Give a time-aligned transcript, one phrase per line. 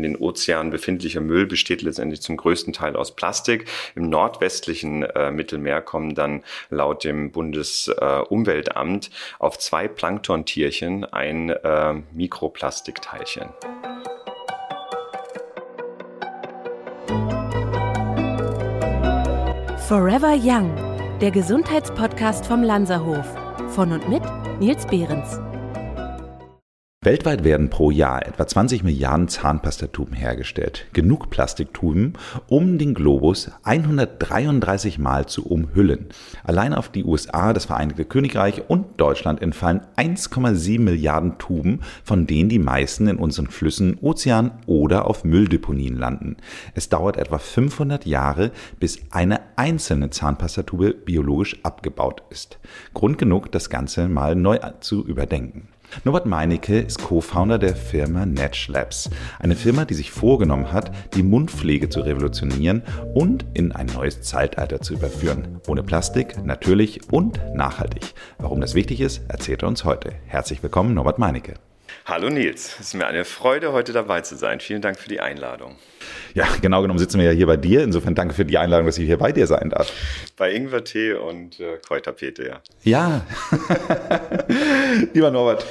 [0.00, 3.66] in den Ozeanen befindlicher Müll besteht letztendlich zum größten Teil aus Plastik.
[3.94, 11.94] Im nordwestlichen äh, Mittelmeer kommen dann laut dem Bundesumweltamt äh, auf zwei Planktontierchen ein äh,
[12.12, 13.50] Mikroplastikteilchen.
[19.86, 20.74] Forever Young,
[21.20, 23.26] der Gesundheitspodcast vom Lanzerhof.
[23.70, 24.22] Von und mit
[24.60, 25.40] Nils Behrens.
[27.02, 30.84] Weltweit werden pro Jahr etwa 20 Milliarden Zahnpastatuben hergestellt.
[30.92, 32.12] Genug Plastiktuben,
[32.46, 36.10] um den Globus 133 Mal zu umhüllen.
[36.44, 42.50] Allein auf die USA, das Vereinigte Königreich und Deutschland entfallen 1,7 Milliarden Tuben, von denen
[42.50, 46.36] die meisten in unseren Flüssen, Ozeanen oder auf Mülldeponien landen.
[46.74, 52.58] Es dauert etwa 500 Jahre, bis eine einzelne Zahnpastatube biologisch abgebaut ist.
[52.92, 55.68] Grund genug, das Ganze mal neu zu überdenken.
[56.04, 61.22] Norbert Meinecke ist Co-Founder der Firma Natch Labs, eine Firma, die sich vorgenommen hat, die
[61.22, 62.82] Mundpflege zu revolutionieren
[63.14, 65.60] und in ein neues Zeitalter zu überführen.
[65.66, 68.14] Ohne Plastik, natürlich und nachhaltig.
[68.38, 70.12] Warum das wichtig ist, erzählt er uns heute.
[70.26, 71.54] Herzlich willkommen, Norbert Meinecke.
[72.10, 74.58] Hallo Nils, es ist mir eine Freude, heute dabei zu sein.
[74.58, 75.76] Vielen Dank für die Einladung.
[76.34, 77.84] Ja, genau genommen sitzen wir ja hier bei dir.
[77.84, 79.92] Insofern danke für die Einladung, dass ich hier bei dir sein darf.
[80.36, 82.62] Bei Ingwertee und äh, Kräuterpete, ja.
[82.82, 83.26] Ja.
[85.14, 85.64] Lieber Norbert,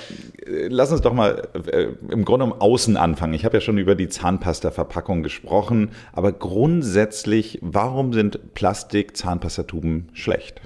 [0.45, 3.33] lass uns doch mal äh, im Grunde um außen anfangen.
[3.33, 10.61] Ich habe ja schon über die Zahnpasta-Verpackung gesprochen, aber grundsätzlich, warum sind Plastik-Zahnpastatuben schlecht?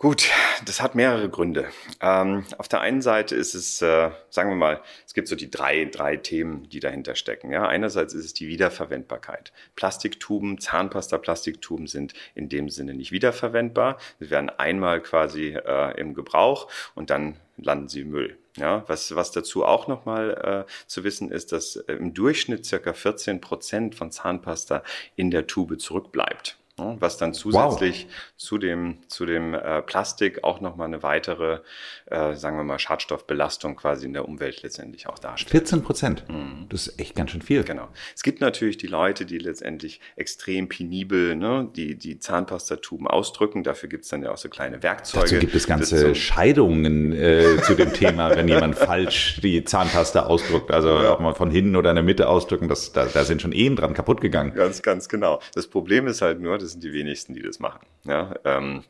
[0.00, 0.30] Gut,
[0.64, 1.68] das hat mehrere Gründe.
[2.00, 5.50] Ähm, auf der einen Seite ist es, äh, sagen wir mal, es gibt so die
[5.50, 7.52] drei, drei Themen, die dahinter stecken.
[7.52, 7.68] Ja?
[7.68, 9.52] Einerseits ist es die Wiederverwendbarkeit.
[9.76, 13.98] Plastiktuben, Zahnpasta-Plastiktuben sind in dem Sinne nicht wiederverwendbar.
[14.18, 18.38] Sie werden einmal quasi äh, im Gebrauch und dann landen sie im Müll.
[18.56, 22.94] Ja, was, was dazu auch nochmal äh, zu wissen ist, dass äh, im Durchschnitt circa
[22.94, 24.82] 14 Prozent von Zahnpasta
[25.14, 26.56] in der Tube zurückbleibt.
[26.80, 28.14] Ne, was dann zusätzlich wow.
[28.36, 31.60] zu dem, zu dem äh, Plastik auch nochmal eine weitere,
[32.06, 35.50] äh, sagen wir mal, Schadstoffbelastung quasi in der Umwelt letztendlich auch darstellt.
[35.50, 36.24] 14 Prozent?
[36.28, 36.66] Mhm.
[36.70, 37.64] Das ist echt ganz schön viel.
[37.64, 37.88] Genau.
[38.14, 43.62] Es gibt natürlich die Leute, die letztendlich extrem penibel ne, die, die Zahnpastatuben ausdrücken.
[43.62, 45.24] Dafür gibt es dann ja auch so kleine Werkzeuge.
[45.24, 50.24] Dazu gibt es ganze so Scheidungen äh, zu dem Thema, wenn jemand falsch die Zahnpasta
[50.24, 50.70] ausdrückt.
[50.70, 51.12] Also ja.
[51.12, 53.76] auch mal von hinten oder in der Mitte ausdrücken, das, da, da sind schon Ehen
[53.76, 54.54] dran kaputt gegangen.
[54.54, 55.40] Ganz, ganz genau.
[55.54, 57.80] Das Problem ist halt nur, dass das sind die wenigsten, die das machen.
[58.04, 58.84] Ja, ähm,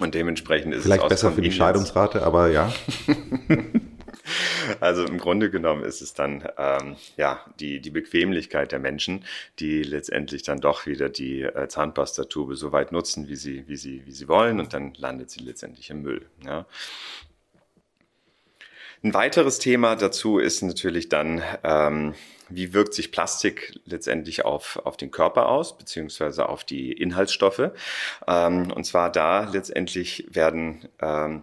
[0.00, 2.72] und dementsprechend ist Vielleicht es besser für die Scheidungsrate, aber ja.
[4.80, 9.24] Also im Grunde genommen ist es dann ähm, ja die, die Bequemlichkeit der Menschen,
[9.58, 14.06] die letztendlich dann doch wieder die äh, Zahnpastatube so weit nutzen, wie sie, wie, sie,
[14.06, 16.26] wie sie wollen und dann landet sie letztendlich im Müll.
[16.44, 16.66] Ja.
[19.04, 22.14] Ein weiteres Thema dazu ist natürlich dann, ähm,
[22.48, 27.70] wie wirkt sich Plastik letztendlich auf, auf den Körper aus, beziehungsweise auf die Inhaltsstoffe.
[28.28, 31.42] Ähm, und zwar da letztendlich werden ähm,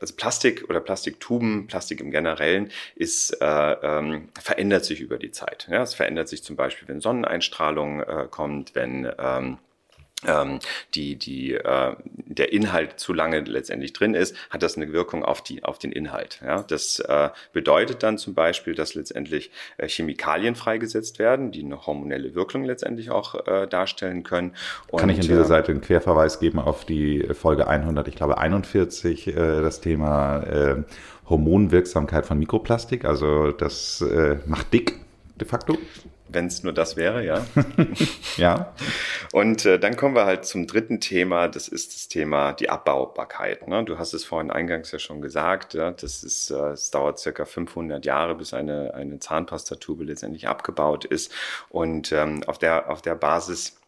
[0.00, 5.66] also Plastik oder Plastiktuben, Plastik im Generellen, ist, äh, ähm, verändert sich über die Zeit.
[5.68, 9.58] Ja, es verändert sich zum Beispiel, wenn Sonneneinstrahlung äh, kommt, wenn ähm,
[10.94, 15.42] die, die, äh, der Inhalt zu lange letztendlich drin ist, hat das eine Wirkung auf,
[15.42, 16.40] die, auf den Inhalt.
[16.44, 16.62] Ja?
[16.62, 22.34] Das äh, bedeutet dann zum Beispiel, dass letztendlich äh, Chemikalien freigesetzt werden, die eine hormonelle
[22.34, 24.54] Wirkung letztendlich auch äh, darstellen können.
[24.88, 28.16] Und, Kann ich an dieser äh, Seite einen Querverweis geben auf die Folge 100, ich
[28.16, 30.82] glaube 41, äh, das Thema äh,
[31.28, 33.04] Hormonwirksamkeit von Mikroplastik.
[33.04, 34.96] Also das äh, macht dick
[35.36, 35.78] de facto
[36.32, 37.46] wenn es nur das wäre, ja.
[38.36, 38.72] ja.
[39.32, 43.68] Und äh, dann kommen wir halt zum dritten Thema, das ist das Thema die Abbaubarkeit.
[43.68, 43.84] Ne?
[43.84, 45.90] Du hast es vorhin eingangs ja schon gesagt, ja?
[45.90, 51.32] das ist, äh, es dauert circa 500 Jahre, bis eine, eine Zahnpastatube letztendlich abgebaut ist.
[51.68, 53.80] Und ähm, auf, der, auf der Basis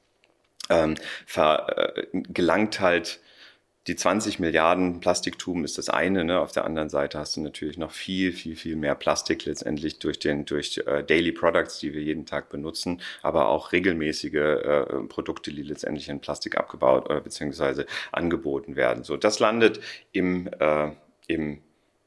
[0.71, 3.21] ähm, ver, äh, gelangt halt
[3.89, 6.25] die 20 Milliarden Plastiktuben ist das eine.
[6.25, 6.39] Ne?
[6.39, 10.21] Auf der anderen Seite hast du natürlich noch viel, viel, viel mehr Plastik letztendlich durch
[10.21, 15.53] den durch äh, Daily Products, die wir jeden Tag benutzen, aber auch regelmäßige äh, Produkte,
[15.53, 19.03] die letztendlich in Plastik abgebaut äh, beziehungsweise angeboten werden.
[19.03, 19.81] So, das landet
[20.13, 20.91] im äh,
[21.27, 21.63] im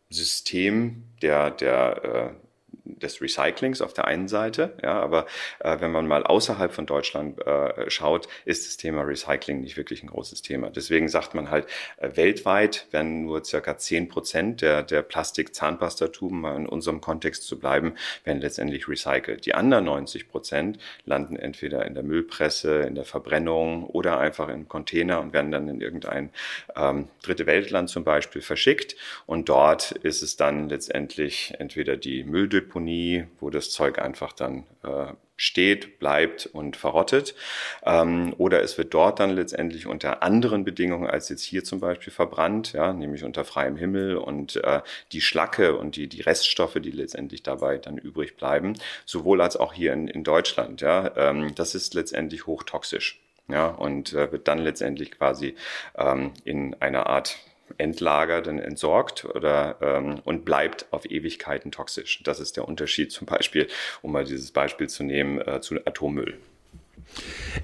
[0.10, 2.45] System der der äh,
[2.86, 5.26] des Recyclings auf der einen Seite, ja, aber
[5.60, 10.04] äh, wenn man mal außerhalb von Deutschland äh, schaut, ist das Thema Recycling nicht wirklich
[10.04, 10.70] ein großes Thema.
[10.70, 11.68] Deswegen sagt man halt,
[11.98, 17.60] äh, weltweit werden nur circa zehn Prozent der, der Plastik-Zahnpastatuben, mal in unserem Kontext zu
[17.60, 19.46] bleiben, werden letztendlich recycelt.
[19.46, 24.68] Die anderen 90 Prozent landen entweder in der Müllpresse, in der Verbrennung oder einfach in
[24.68, 26.30] Container und werden dann in irgendein
[26.76, 28.96] ähm, dritte Weltland zum Beispiel verschickt.
[29.26, 34.66] Und dort ist es dann letztendlich entweder die Mülldeponie Deponie, wo das Zeug einfach dann
[34.84, 37.36] äh, steht, bleibt und verrottet.
[37.86, 42.12] Ähm, oder es wird dort dann letztendlich unter anderen Bedingungen als jetzt hier zum Beispiel
[42.12, 44.82] verbrannt, ja, nämlich unter freiem Himmel und äh,
[45.14, 48.74] die Schlacke und die, die Reststoffe, die letztendlich dabei dann übrig bleiben,
[49.06, 53.22] sowohl als auch hier in, in Deutschland, ja, ähm, das ist letztendlich hochtoxisch.
[53.48, 55.54] Ja, und äh, wird dann letztendlich quasi
[55.96, 57.38] ähm, in einer Art
[57.78, 62.22] Endlager dann entsorgt oder ähm, und bleibt auf Ewigkeiten toxisch.
[62.24, 63.68] Das ist der Unterschied zum Beispiel,
[64.02, 66.38] um mal dieses Beispiel zu nehmen, äh, zu Atommüll.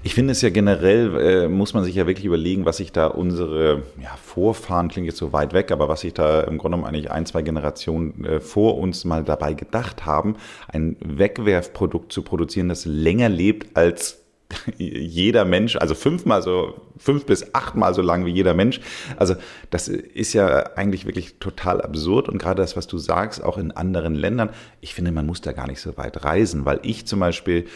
[0.02, 3.06] Ich finde es ja generell, äh, muss man sich ja wirklich überlegen, was sich da
[3.06, 6.84] unsere ja, Vorfahren, klingt jetzt so weit weg, aber was sich da im Grunde genommen
[6.84, 10.36] eigentlich ein, zwei Generationen äh, vor uns mal dabei gedacht haben,
[10.68, 14.21] ein Wegwerfprodukt zu produzieren, das länger lebt als
[14.76, 18.80] jeder Mensch, also fünfmal so, fünf bis achtmal so lang wie jeder Mensch.
[19.16, 19.34] Also
[19.70, 23.70] das ist ja eigentlich wirklich total absurd und gerade das, was du sagst, auch in
[23.72, 24.50] anderen Ländern,
[24.80, 27.66] ich finde, man muss da gar nicht so weit reisen, weil ich zum Beispiel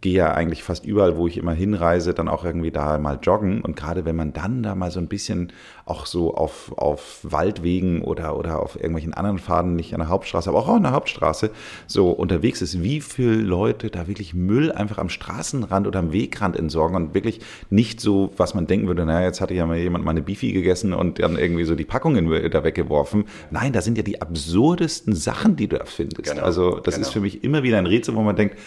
[0.00, 3.60] gehe ja eigentlich fast überall, wo ich immer hinreise, dann auch irgendwie da mal joggen
[3.60, 5.52] und gerade wenn man dann da mal so ein bisschen
[5.86, 10.48] auch so auf, auf Waldwegen oder, oder auf irgendwelchen anderen Faden, nicht an der Hauptstraße,
[10.48, 11.50] aber auch an der Hauptstraße
[11.86, 16.56] so unterwegs ist, wie viele Leute da wirklich Müll einfach am Straßenrand oder am Wegrand
[16.56, 20.04] entsorgen und wirklich nicht so, was man denken würde, naja, jetzt hatte ja mal jemand
[20.04, 23.24] mal eine Bifi gegessen und dann irgendwie so die Packungen da weggeworfen.
[23.50, 26.30] Nein, da sind ja die absurdesten Sachen, die du erfindest.
[26.30, 27.06] Genau, also das genau.
[27.06, 28.58] ist für mich immer wieder ein Rätsel, wo man denkt,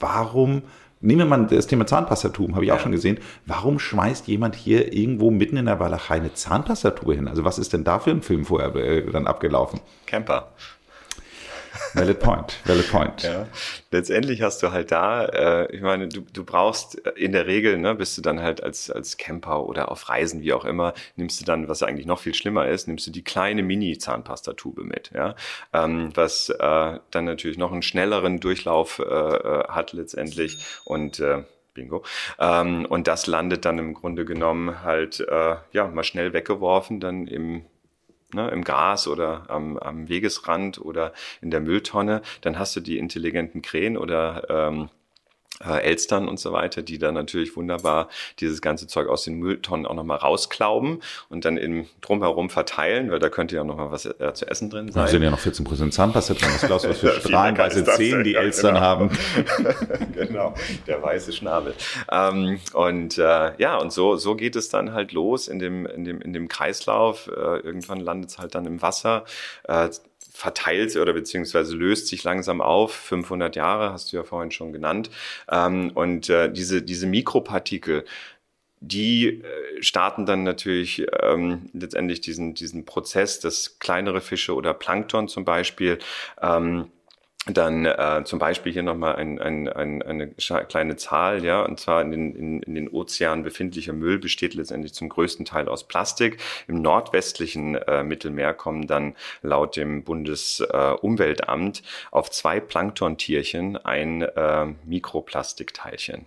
[0.00, 0.62] warum
[1.00, 3.20] Nehmen wir mal das Thema Zahnpastatum, habe ich auch schon gesehen.
[3.46, 7.28] Warum schmeißt jemand hier irgendwo mitten in der Walachei eine Zahnpastatur hin?
[7.28, 9.80] Also was ist denn da für ein Film vorher äh, dann abgelaufen?
[10.06, 10.48] Camper.
[11.94, 13.22] Valid point, valid point.
[13.22, 13.46] Ja.
[13.90, 17.94] Letztendlich hast du halt da, äh, ich meine, du, du brauchst in der Regel, ne,
[17.94, 21.44] bist du dann halt als, als Camper oder auf Reisen, wie auch immer, nimmst du
[21.44, 25.34] dann, was eigentlich noch viel schlimmer ist, nimmst du die kleine Mini-Zahnpastatube mit, ja,
[25.72, 31.42] ähm, was äh, dann natürlich noch einen schnelleren Durchlauf äh, äh hat letztendlich und äh,
[31.74, 32.02] Bingo.
[32.38, 37.26] Ähm, und das landet dann im Grunde genommen halt, äh, ja, mal schnell weggeworfen, dann
[37.26, 37.64] im
[38.32, 42.98] ne, im Gras oder am, am Wegesrand oder in der Mülltonne, dann hast du die
[42.98, 44.90] intelligenten Krähen oder ähm,
[45.64, 48.08] äh, Elstern und so weiter, die dann natürlich wunderbar
[48.38, 53.18] dieses ganze Zeug aus den Mülltonnen auch nochmal rausklauben und dann im drumherum verteilen, weil
[53.18, 55.04] da könnte ja nochmal was äh, zu essen drin sein.
[55.04, 56.48] Da sind ja noch 14 Prozent Zahnpasta drin.
[56.52, 58.86] Was glaubst du, was für strahlenweiße Zähne die Elstern genau.
[58.86, 59.10] haben?
[60.14, 60.54] genau,
[60.86, 61.74] der weiße Schnabel.
[62.10, 66.04] Ähm, und äh, ja, und so, so geht es dann halt los in dem, in
[66.04, 67.28] dem, in dem Kreislauf.
[67.28, 69.24] Äh, irgendwann landet es halt dann im Wasser.
[70.38, 72.94] Verteilt oder beziehungsweise löst sich langsam auf.
[72.94, 75.10] 500 Jahre hast du ja vorhin schon genannt.
[75.50, 78.04] Ähm, und äh, diese, diese Mikropartikel,
[78.78, 85.26] die äh, starten dann natürlich ähm, letztendlich diesen, diesen Prozess, dass kleinere Fische oder Plankton
[85.26, 85.98] zum Beispiel
[86.40, 86.92] ähm,
[87.48, 92.02] dann äh, zum Beispiel hier nochmal ein, ein, ein, eine kleine Zahl, ja, und zwar
[92.02, 96.38] in den, in, in den Ozeanen befindlicher Müll besteht letztendlich zum größten Teil aus Plastik.
[96.66, 104.66] Im nordwestlichen äh, Mittelmeer kommen dann laut dem Bundesumweltamt äh, auf zwei Planktontierchen ein äh,
[104.84, 106.26] Mikroplastikteilchen.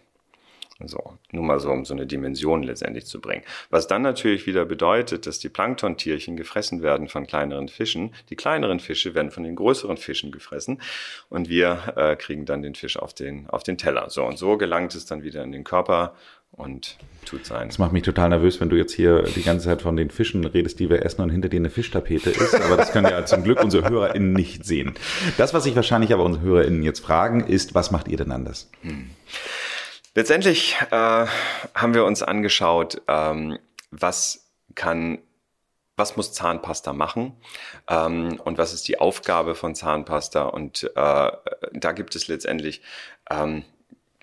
[0.87, 3.43] So, nur mal so, um so eine Dimension letztendlich zu bringen.
[3.69, 8.13] Was dann natürlich wieder bedeutet, dass die Planktontierchen gefressen werden von kleineren Fischen.
[8.29, 10.81] Die kleineren Fische werden von den größeren Fischen gefressen
[11.29, 14.09] und wir äh, kriegen dann den Fisch auf den, auf den Teller.
[14.09, 16.15] So, und so gelangt es dann wieder in den Körper
[16.51, 17.69] und tut sein.
[17.69, 20.43] Das macht mich total nervös, wenn du jetzt hier die ganze Zeit von den Fischen
[20.43, 22.55] redest, die wir essen und hinter dir eine Fischtapete ist.
[22.55, 24.93] Aber das können ja zum Glück unsere HörerInnen nicht sehen.
[25.37, 28.69] Das, was sich wahrscheinlich aber unsere HörerInnen jetzt fragen, ist, was macht ihr denn anders?
[28.81, 29.11] Hm.
[30.13, 31.25] Letztendlich äh,
[31.75, 33.57] haben wir uns angeschaut, ähm,
[33.91, 35.19] was kann
[35.97, 37.33] was muss Zahnpasta machen
[37.87, 40.43] ähm, und was ist die Aufgabe von Zahnpasta.
[40.43, 42.81] Und äh, da gibt es letztendlich
[43.29, 43.63] ähm,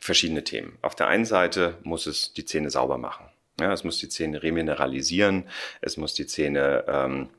[0.01, 0.77] verschiedene Themen.
[0.83, 3.27] Auf der einen Seite muss es die Zähne sauber machen.
[3.61, 5.49] Ja, es muss die Zähne remineralisieren,
[5.81, 7.38] es muss die Zähne ähm, äh,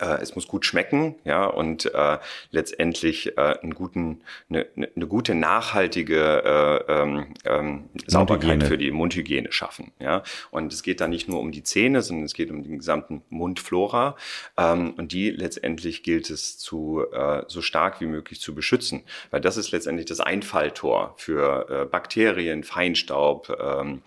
[0.00, 2.18] es muss gut schmecken, ja, und äh,
[2.50, 9.50] letztendlich äh, einen guten, eine, eine gute nachhaltige äh, ähm, ähm, Sauberkeit für die Mundhygiene
[9.50, 10.22] schaffen, ja.
[10.50, 13.22] Und es geht da nicht nur um die Zähne, sondern es geht um den gesamten
[13.30, 14.16] Mundflora
[14.56, 19.40] ähm, und die letztendlich gilt es zu äh, so stark wie möglich zu beschützen, weil
[19.40, 24.02] das ist letztendlich das Einfalltor für äh, Bakterien, Feinstaub, ähm,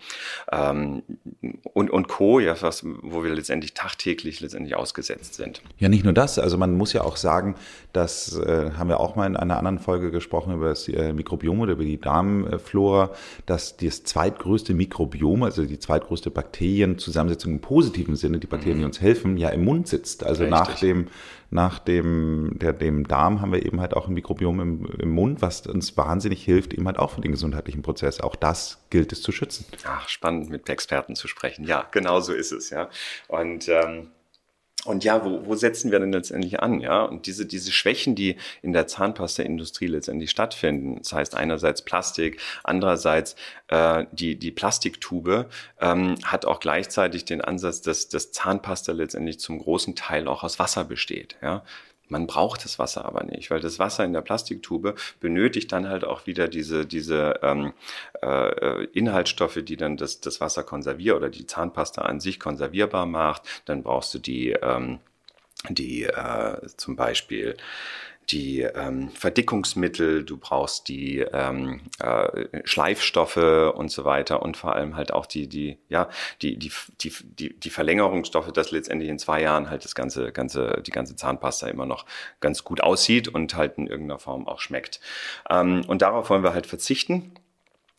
[0.50, 1.02] ähm,
[1.64, 5.62] und, und Co., ja, was, wo wir letztendlich tagtäglich letztendlich ausgesetzt sind.
[5.78, 6.38] Ja, nicht nur das.
[6.38, 7.56] Also man muss ja auch sagen,
[7.92, 11.60] das äh, haben wir auch mal in einer anderen Folge gesprochen über das äh, Mikrobiom
[11.60, 13.10] oder über die Darmflora,
[13.46, 18.86] dass das zweitgrößte Mikrobiom, also die zweitgrößte Bakterienzusammensetzung im positiven Sinne, die Bakterien, die mhm.
[18.86, 20.24] uns helfen, ja im Mund sitzt.
[20.24, 20.58] Also Richtig.
[20.58, 21.06] nach dem
[21.52, 25.42] nach dem, der, dem Darm haben wir eben halt auch ein Mikrobiom im, im Mund,
[25.42, 28.20] was uns wahnsinnig hilft, eben halt auch für den gesundheitlichen Prozess.
[28.22, 29.66] Auch das gilt es zu schützen.
[29.84, 31.66] Ach, spannend mit Experten zu sprechen.
[31.66, 32.88] Ja, genau so ist es, ja.
[33.28, 34.08] Und ähm,
[34.84, 36.80] und ja, wo, wo setzen wir denn letztendlich an?
[36.80, 42.40] Ja, und diese, diese Schwächen, die in der Zahnpasta-Industrie letztendlich stattfinden, das heißt einerseits Plastik,
[42.64, 43.36] andererseits
[43.68, 45.48] äh, die, die Plastiktube,
[45.80, 50.58] ähm, hat auch gleichzeitig den Ansatz, dass dass Zahnpasta letztendlich zum großen Teil auch aus
[50.58, 51.36] Wasser besteht.
[51.42, 51.62] Ja,
[52.12, 56.04] man braucht das Wasser aber nicht, weil das Wasser in der Plastiktube benötigt dann halt
[56.04, 57.72] auch wieder diese, diese ähm,
[58.20, 63.42] äh, Inhaltsstoffe, die dann das, das Wasser konservieren oder die Zahnpasta an sich konservierbar macht.
[63.64, 65.00] Dann brauchst du die, ähm,
[65.70, 67.56] die äh, zum Beispiel
[68.32, 74.96] die ähm, Verdickungsmittel, du brauchst die ähm, äh, Schleifstoffe und so weiter und vor allem
[74.96, 76.08] halt auch die, die, ja,
[76.40, 80.82] die, die, die, die, die Verlängerungsstoffe, dass letztendlich in zwei Jahren halt das ganze, ganze,
[80.84, 82.06] die ganze Zahnpasta immer noch
[82.40, 85.00] ganz gut aussieht und halt in irgendeiner Form auch schmeckt.
[85.50, 87.32] Ähm, und darauf wollen wir halt verzichten.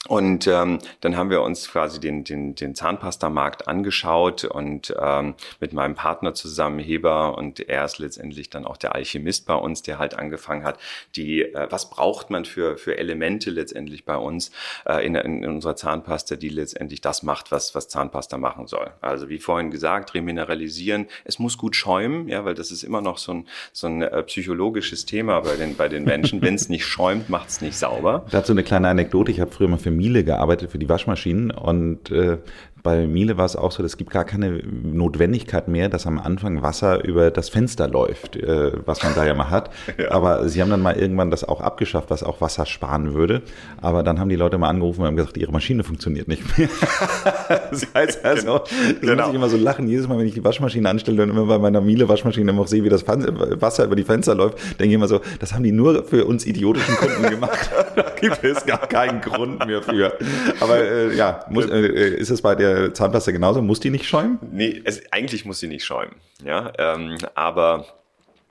[0.10, 5.72] Und ähm, dann haben wir uns quasi den, den, den Zahnpastamarkt angeschaut und ähm, mit
[5.72, 10.00] meinem Partner zusammen, Heber, und er ist letztendlich dann auch der Alchemist bei uns, der
[10.00, 10.78] halt angefangen hat,
[11.16, 14.52] die, äh, was braucht man für, für Elemente letztendlich bei uns
[14.86, 18.92] äh, in, in unserer Zahnpasta, die letztendlich das macht, was, was Zahnpasta machen soll.
[19.00, 23.18] Also wie vorhin gesagt, remineralisieren, es muss gut schäumen, ja, weil das ist immer noch
[23.18, 26.42] so ein, so ein äh, psychologisches Thema bei den, bei den Menschen.
[26.44, 28.26] Wenn es nicht schäumt, macht es nicht sauber.
[28.32, 29.32] Dazu eine kleine Anekdote.
[29.32, 31.52] Ich habe früher mal für Miele gearbeitet, für die Waschmaschinen.
[31.52, 32.38] Und äh,
[32.84, 36.62] bei Miele war es auch so, es gibt gar keine Notwendigkeit mehr, dass am Anfang
[36.62, 39.72] Wasser über das Fenster läuft, äh, was man da ja mal hat.
[39.96, 40.12] Ja.
[40.12, 43.44] Aber sie haben dann mal irgendwann das auch abgeschafft, was auch Wasser sparen würde.
[43.80, 46.68] Aber dann haben die Leute mal angerufen und haben gesagt, ihre Maschine funktioniert nicht mehr.
[47.70, 49.16] das heißt also, das genau.
[49.16, 49.88] muss ich immer so lachen.
[49.88, 52.90] Jedes Mal, wenn ich die Waschmaschine anstelle und immer bei meiner Miele-Waschmaschine immer sehe, wie
[52.90, 56.26] das Wasser über die Fenster läuft, denke ich immer so, das haben die nur für
[56.26, 57.70] uns idiotischen Kunden gemacht.
[57.96, 60.18] da gibt es gar keinen Grund mehr für.
[60.60, 63.62] Aber äh, ja, muss, äh, ist es bei der Zahnpasta genauso?
[63.62, 64.40] Muss die nicht schäumen?
[64.52, 66.16] Nee, es, eigentlich muss sie nicht schäumen.
[66.44, 67.86] Ja, ähm, aber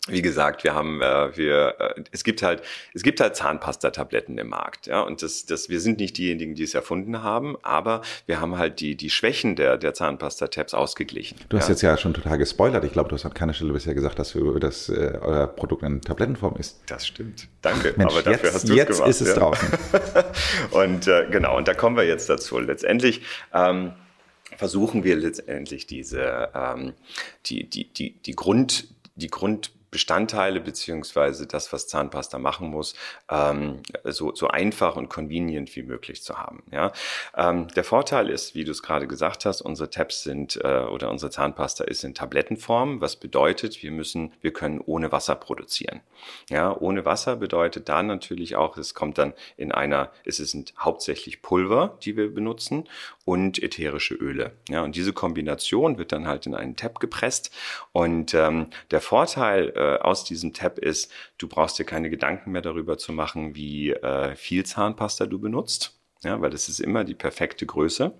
[0.09, 2.62] wie gesagt, wir haben, äh, wir, äh, es gibt halt,
[2.93, 6.64] es gibt halt Zahnpasta-Tabletten im Markt, ja, und das, das, wir sind nicht diejenigen, die
[6.64, 11.38] es erfunden haben, aber wir haben halt die, die Schwächen der, der Zahnpasta-Tabs ausgeglichen.
[11.49, 11.75] Du hast ja.
[11.75, 12.83] jetzt ja schon total gespoilert.
[12.85, 16.00] Ich glaube, du hast an keiner Stelle bisher gesagt, dass das äh, euer Produkt in
[16.00, 16.81] Tablettenform ist.
[16.87, 17.47] Das stimmt.
[17.61, 17.95] Danke.
[17.97, 19.07] Mensch, aber dafür jetzt, hast du es gemacht.
[19.07, 19.35] Jetzt ist es ja.
[19.35, 19.69] draußen.
[20.73, 22.59] und äh, genau, und da kommen wir jetzt dazu.
[22.59, 23.23] Letztendlich.
[23.55, 23.93] Ähm,
[24.62, 26.92] versuchen wir letztendlich diese ähm,
[27.47, 32.95] die die die die Grund die Grund Bestandteile beziehungsweise das, was Zahnpasta machen muss,
[33.31, 36.62] ähm, so, so einfach und convenient wie möglich zu haben.
[36.73, 36.92] Ja?
[37.37, 41.11] Ähm, der Vorteil ist, wie du es gerade gesagt hast, unsere Tabs sind äh, oder
[41.11, 46.00] unsere Zahnpasta ist in Tablettenform, was bedeutet, wir müssen, wir können ohne Wasser produzieren.
[46.49, 51.42] Ja, ohne Wasser bedeutet da natürlich auch, es kommt dann in einer, es sind hauptsächlich
[51.42, 52.88] Pulver, die wir benutzen
[53.25, 54.52] und ätherische Öle.
[54.69, 57.50] Ja, und diese Kombination wird dann halt in einen Tab gepresst
[57.93, 62.62] und ähm, der Vorteil äh, aus diesem Tab ist, du brauchst dir keine Gedanken mehr
[62.62, 67.14] darüber zu machen, wie äh, viel Zahnpasta du benutzt, ja, weil das ist immer die
[67.14, 68.12] perfekte Größe.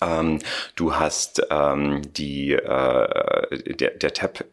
[0.00, 0.38] Ähm,
[0.76, 4.44] du hast ähm, die, äh, der, der Tab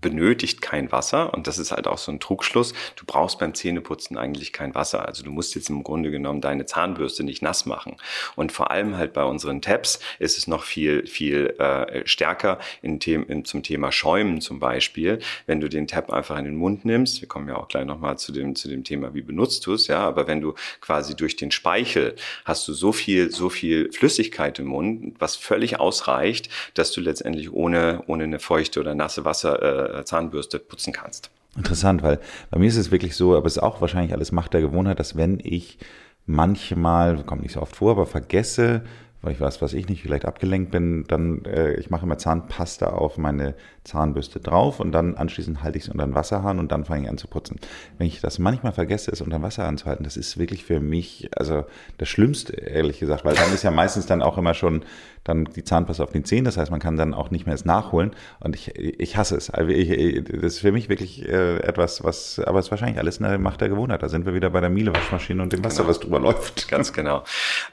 [0.00, 2.72] benötigt kein Wasser und das ist halt auch so ein Trugschluss.
[2.96, 5.06] Du brauchst beim Zähneputzen eigentlich kein Wasser.
[5.06, 7.96] Also du musst jetzt im Grunde genommen deine Zahnbürste nicht nass machen.
[8.36, 13.00] Und vor allem halt bei unseren Tabs ist es noch viel, viel äh, stärker in
[13.00, 15.18] Themen, in, zum Thema Schäumen zum Beispiel.
[15.46, 18.18] Wenn du den Tab einfach in den Mund nimmst, wir kommen ja auch gleich nochmal
[18.18, 21.36] zu dem, zu dem Thema, wie benutzt du es, ja, aber wenn du quasi durch
[21.36, 26.92] den Speichel hast du so viel, so viel Flüssigkeit im Mund, was völlig ausreicht, dass
[26.92, 31.30] du letztendlich ohne, ohne eine feuchte oder nasse Wasser äh, äh, Zahnbürste putzen kannst.
[31.56, 32.20] Interessant, weil
[32.50, 35.00] bei mir ist es wirklich so, aber es ist auch wahrscheinlich alles Macht der Gewohnheit,
[35.00, 35.78] dass wenn ich
[36.26, 38.82] manchmal, kommt nicht so oft vor, aber vergesse,
[39.22, 42.86] weil ich weiß, was ich nicht, vielleicht abgelenkt bin, dann, äh, ich mache immer Zahnpasta
[42.86, 46.86] auf meine Zahnbürste drauf und dann anschließend halte ich es unter den Wasserhahn und dann
[46.86, 47.58] fange ich an zu putzen.
[47.98, 50.80] Wenn ich das manchmal vergesse, es unter den Wasserhahn zu halten, das ist wirklich für
[50.80, 51.64] mich, also
[51.98, 54.84] das Schlimmste, ehrlich gesagt, weil dann ist ja meistens dann auch immer schon
[55.24, 57.64] dann die Zahnpasta auf den Zähnen, das heißt, man kann dann auch nicht mehr es
[57.64, 59.50] nachholen und ich, ich hasse es.
[59.50, 63.20] Also ich, das ist für mich wirklich äh, etwas, was, aber es ist wahrscheinlich alles
[63.20, 64.02] eine Macht der Gewohnheit.
[64.02, 65.90] Da sind wir wieder bei der Miele-Waschmaschine und dem Wasser, genau.
[65.90, 66.68] was drüber läuft.
[66.68, 67.24] Ganz genau.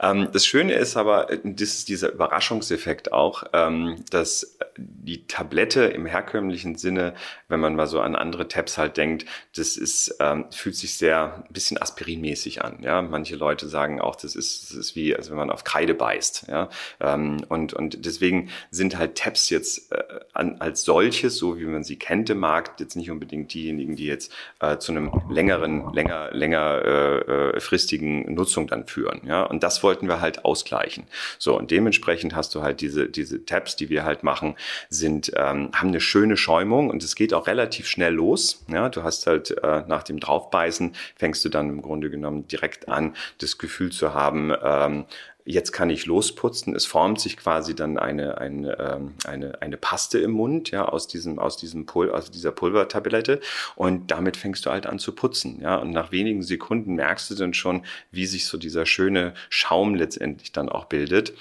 [0.01, 6.05] Ähm, das Schöne ist aber, das ist dieser Überraschungseffekt auch, ähm, dass die Tablette im
[6.05, 7.13] herkömmlichen Sinne,
[7.47, 11.43] wenn man mal so an andere Tabs halt denkt, das ist, ähm, fühlt sich sehr
[11.47, 12.79] ein bisschen aspirinmäßig an.
[12.81, 15.93] Ja, manche Leute sagen auch, das ist, das ist wie, also wenn man auf Kreide
[15.93, 16.45] beißt.
[16.47, 16.69] Ja,
[16.99, 20.03] ähm, und und deswegen sind halt Tabs jetzt äh,
[20.33, 24.05] an, als solches, so wie man sie kennt im Markt, jetzt nicht unbedingt diejenigen, die
[24.05, 27.17] jetzt äh, zu einem längeren, länger, länger äh,
[27.55, 29.21] äh fristigen Nutzung dann führen.
[29.25, 31.05] Ja, und das wollten wir halt ausgleichen.
[31.39, 34.55] So und dementsprechend hast du halt diese diese Tabs, die wir halt machen,
[34.89, 38.65] sind ähm, haben eine schöne Schäumung und es geht auch relativ schnell los.
[38.71, 42.89] Ja, du hast halt äh, nach dem draufbeißen fängst du dann im Grunde genommen direkt
[42.89, 45.05] an, das Gefühl zu haben, ähm,
[45.47, 46.75] jetzt kann ich losputzen.
[46.75, 51.07] Es formt sich quasi dann eine, eine, ähm, eine, eine Paste im Mund, ja, aus
[51.07, 53.39] diesem, aus diesem Pul aus dieser Pulvertablette.
[53.75, 55.77] Und damit fängst du halt an zu putzen, ja.
[55.77, 60.51] Und nach wenigen Sekunden merkst du dann schon, wie sich so dieser schöne Schaum letztendlich
[60.51, 61.33] dann auch bildet.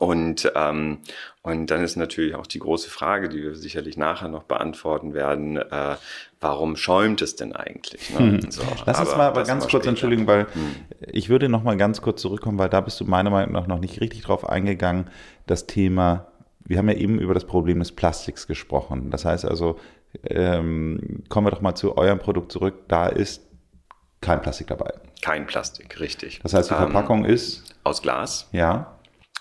[0.00, 1.00] Und, ähm,
[1.42, 5.58] und dann ist natürlich auch die große Frage, die wir sicherlich nachher noch beantworten werden,
[5.58, 5.96] äh,
[6.40, 8.08] warum schäumt es denn eigentlich?
[8.08, 8.40] Ne?
[8.40, 8.50] Hm.
[8.50, 10.74] So, Lass uns mal ganz kurz, Entschuldigung, weil hm.
[11.12, 13.78] ich würde noch mal ganz kurz zurückkommen, weil da bist du meiner Meinung nach noch
[13.78, 15.10] nicht richtig drauf eingegangen,
[15.46, 16.28] das Thema,
[16.64, 19.10] wir haben ja eben über das Problem des Plastiks gesprochen.
[19.10, 19.78] Das heißt also,
[20.24, 23.42] ähm, kommen wir doch mal zu eurem Produkt zurück, da ist
[24.22, 24.94] kein Plastik dabei.
[25.20, 26.40] Kein Plastik, richtig.
[26.42, 27.64] Das heißt, die ähm, Verpackung ähm, ist?
[27.84, 28.48] Aus Glas.
[28.52, 28.96] Ja.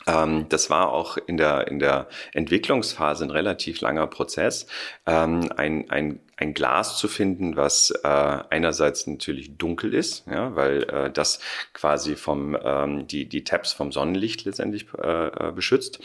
[0.10, 4.66] Ähm, das war auch in der, in der Entwicklungsphase ein relativ langer Prozess.
[5.06, 10.84] Ähm, ein, ein ein Glas zu finden, was äh, einerseits natürlich dunkel ist, ja, weil
[10.84, 11.40] äh, das
[11.74, 16.00] quasi vom ähm, die die Tabs vom Sonnenlicht letztendlich äh, äh, beschützt.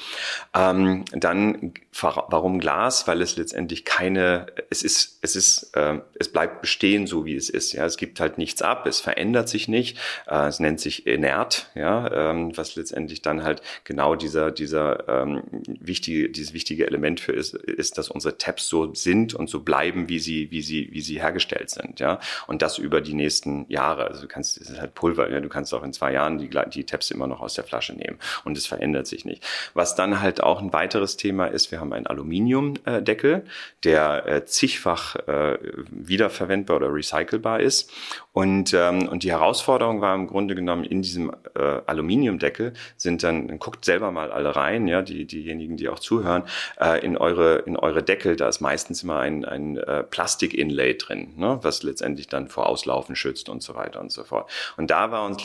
[0.52, 3.06] Ähm, dann warum Glas?
[3.06, 7.48] Weil es letztendlich keine, es ist es ist äh, es bleibt bestehen so wie es
[7.48, 7.72] ist.
[7.72, 9.98] Ja, es gibt halt nichts ab, es verändert sich nicht.
[10.26, 15.44] Äh, es nennt sich inert, ja, ähm, was letztendlich dann halt genau dieser dieser ähm,
[15.66, 20.08] wichtige dieses wichtige Element für ist, ist, dass unsere Tabs so sind und so bleiben
[20.08, 22.18] wie sie, wie sie, wie sie hergestellt sind, ja.
[22.46, 24.06] Und das über die nächsten Jahre.
[24.08, 25.40] Also du kannst, es ist halt Pulver, ja.
[25.40, 28.18] Du kannst auch in zwei Jahren die, die Tabs immer noch aus der Flasche nehmen.
[28.44, 29.44] Und es verändert sich nicht.
[29.74, 33.44] Was dann halt auch ein weiteres Thema ist, wir haben einen Aluminiumdeckel,
[33.84, 35.58] der äh, zigfach äh,
[35.90, 37.90] wiederverwendbar oder recycelbar ist.
[38.32, 43.58] Und, ähm, und die Herausforderung war im Grunde genommen in diesem äh, Aluminiumdeckel sind dann,
[43.58, 46.44] guckt selber mal alle rein, ja, die, diejenigen, die auch zuhören,
[47.02, 49.78] in eure, in eure Deckel, da ist meistens immer ein, ein
[50.14, 54.48] Plastik-Inlay drin, ne, was letztendlich dann vor Auslaufen schützt und so weiter und so fort.
[54.76, 55.42] Und da war uns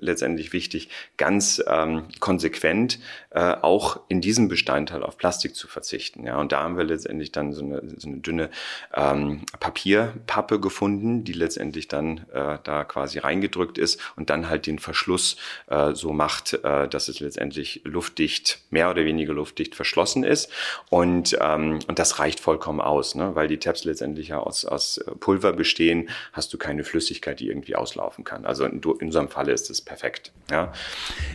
[0.00, 2.98] letztendlich wichtig, ganz ähm, konsequent
[3.30, 6.26] äh, auch in diesem Bestandteil auf Plastik zu verzichten.
[6.26, 8.50] Ja, und da haben wir letztendlich dann so eine, so eine dünne
[8.94, 14.80] ähm, Papierpappe gefunden, die letztendlich dann äh, da quasi reingedrückt ist und dann halt den
[14.80, 15.36] Verschluss
[15.68, 20.50] äh, so macht, äh, dass es letztendlich luftdicht, mehr oder weniger luftdicht verschlossen ist.
[20.88, 23.36] Und, ähm, und das reicht vollkommen aus, ne?
[23.36, 27.76] weil die Tabs letztendlich ja aus, aus Pulver bestehen, hast du keine Flüssigkeit, die irgendwie
[27.76, 28.44] auslaufen kann.
[28.44, 30.32] Also in, in unserem Falle ist es perfekt.
[30.50, 30.72] Ja?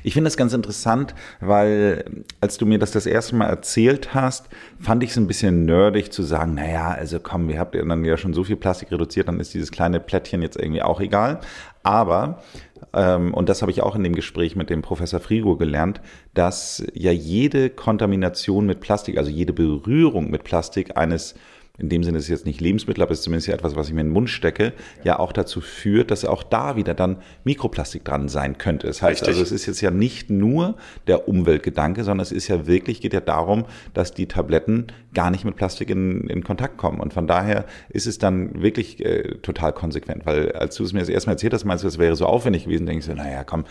[0.04, 4.48] Ich finde das ganz interessant, weil als du mir das das erste Mal erzählt hast,
[4.80, 8.06] fand ich es ein bisschen nerdig zu sagen, naja, also komm, wir habt ja dann
[8.06, 11.40] ja schon so viel Plastik reduziert, dann ist dieses kleine Plättchen jetzt irgendwie auch egal.
[11.86, 12.42] Aber,
[12.94, 16.02] ähm, und das habe ich auch in dem Gespräch mit dem Professor Frigo gelernt,
[16.34, 21.36] dass ja jede Kontamination mit Plastik, also jede Berührung mit Plastik eines
[21.78, 23.94] in dem Sinne ist es jetzt nicht Lebensmittel, aber es ist zumindest etwas, was ich
[23.94, 27.18] mir in den Mund stecke, ja, ja auch dazu führt, dass auch da wieder dann
[27.44, 28.88] Mikroplastik dran sein könnte.
[28.88, 29.28] Das heißt Richtig.
[29.28, 30.76] also, es ist jetzt ja nicht nur
[31.08, 35.46] der Umweltgedanke, sondern es ist ja wirklich, geht ja darum, dass die Tabletten gar nicht
[35.46, 37.00] mit Plastik in, in Kontakt kommen.
[37.00, 41.00] Und von daher ist es dann wirklich äh, total konsequent, weil als du es mir
[41.00, 43.44] das erste Mal erzählt hast, meinst du, das wäre so aufwendig gewesen, denkst du, naja,
[43.44, 43.66] komm,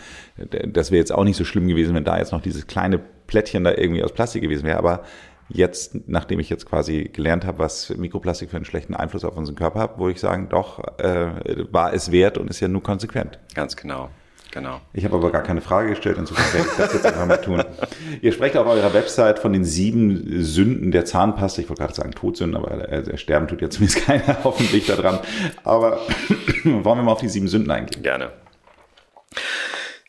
[0.67, 3.63] das wäre jetzt auch nicht so schlimm gewesen, wenn da jetzt noch dieses kleine Plättchen
[3.63, 5.03] da irgendwie aus Plastik gewesen wäre, aber
[5.49, 9.55] jetzt, nachdem ich jetzt quasi gelernt habe, was Mikroplastik für einen schlechten Einfluss auf unseren
[9.55, 13.39] Körper hat, wo ich sagen, doch, äh, war es wert und ist ja nur konsequent.
[13.53, 14.09] Ganz genau.
[14.51, 14.79] Genau.
[14.93, 17.61] Ich habe aber gar keine Frage gestellt, insofern werde ich das jetzt einfach mal tun.
[18.21, 21.61] Ihr sprecht auf eurer Website von den sieben Sünden der Zahnpasta.
[21.61, 25.19] Ich wollte gerade sagen Todsünden, aber äh, sterben tut ja zumindest keiner hoffentlich daran.
[25.65, 25.99] Aber
[26.63, 28.01] wollen wir mal auf die sieben Sünden eingehen?
[28.01, 28.31] Gerne.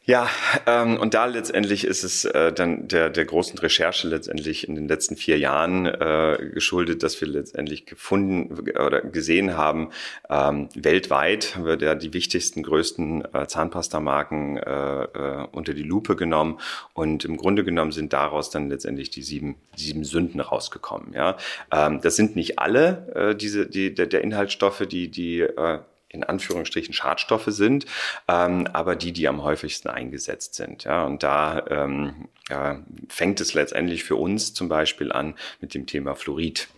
[0.09, 0.31] Ja,
[0.66, 4.87] ähm, und da letztendlich ist es äh, dann der, der großen Recherche letztendlich in den
[4.87, 9.90] letzten vier Jahren äh, geschuldet, dass wir letztendlich gefunden oder gesehen haben,
[10.31, 16.14] ähm, weltweit haben wir da die wichtigsten, größten äh, Zahnpastamarken äh, äh, unter die Lupe
[16.14, 16.61] genommen
[16.95, 21.14] und im Grunde genommen sind daraus dann letztendlich die sieben, sieben Sünden rausgekommen.
[21.14, 21.37] Ja,
[21.73, 25.81] ähm, das sind nicht alle äh, diese die der, der Inhaltsstoffe, die die äh,
[26.16, 27.87] in Anführungsstrichen Schadstoffe sind,
[28.29, 30.85] ähm, aber die, die am häufigsten eingesetzt sind.
[30.85, 35.87] Ja, und da ähm, ja, fängt es letztendlich für uns zum Beispiel an mit dem
[35.87, 36.68] Thema Fluorid.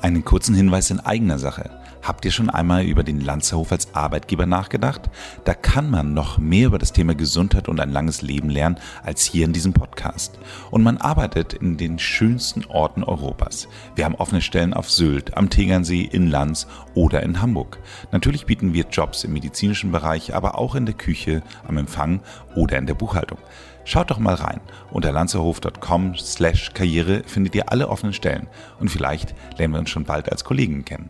[0.00, 1.83] Einen kurzen Hinweis in eigener Sache.
[2.04, 5.08] Habt ihr schon einmal über den Lanzerhof als Arbeitgeber nachgedacht?
[5.44, 9.24] Da kann man noch mehr über das Thema Gesundheit und ein langes Leben lernen als
[9.24, 10.38] hier in diesem Podcast.
[10.70, 13.68] Und man arbeitet in den schönsten Orten Europas.
[13.94, 17.78] Wir haben offene Stellen auf Sylt, am Tegernsee, in Lanz oder in Hamburg.
[18.12, 22.20] Natürlich bieten wir Jobs im medizinischen Bereich, aber auch in der Küche, am Empfang
[22.54, 23.38] oder in der Buchhaltung.
[23.86, 24.60] Schaut doch mal rein.
[24.90, 28.46] Unter lanzerhof.com slash Karriere findet ihr alle offenen Stellen
[28.78, 31.08] und vielleicht lernen wir uns schon bald als Kollegen kennen.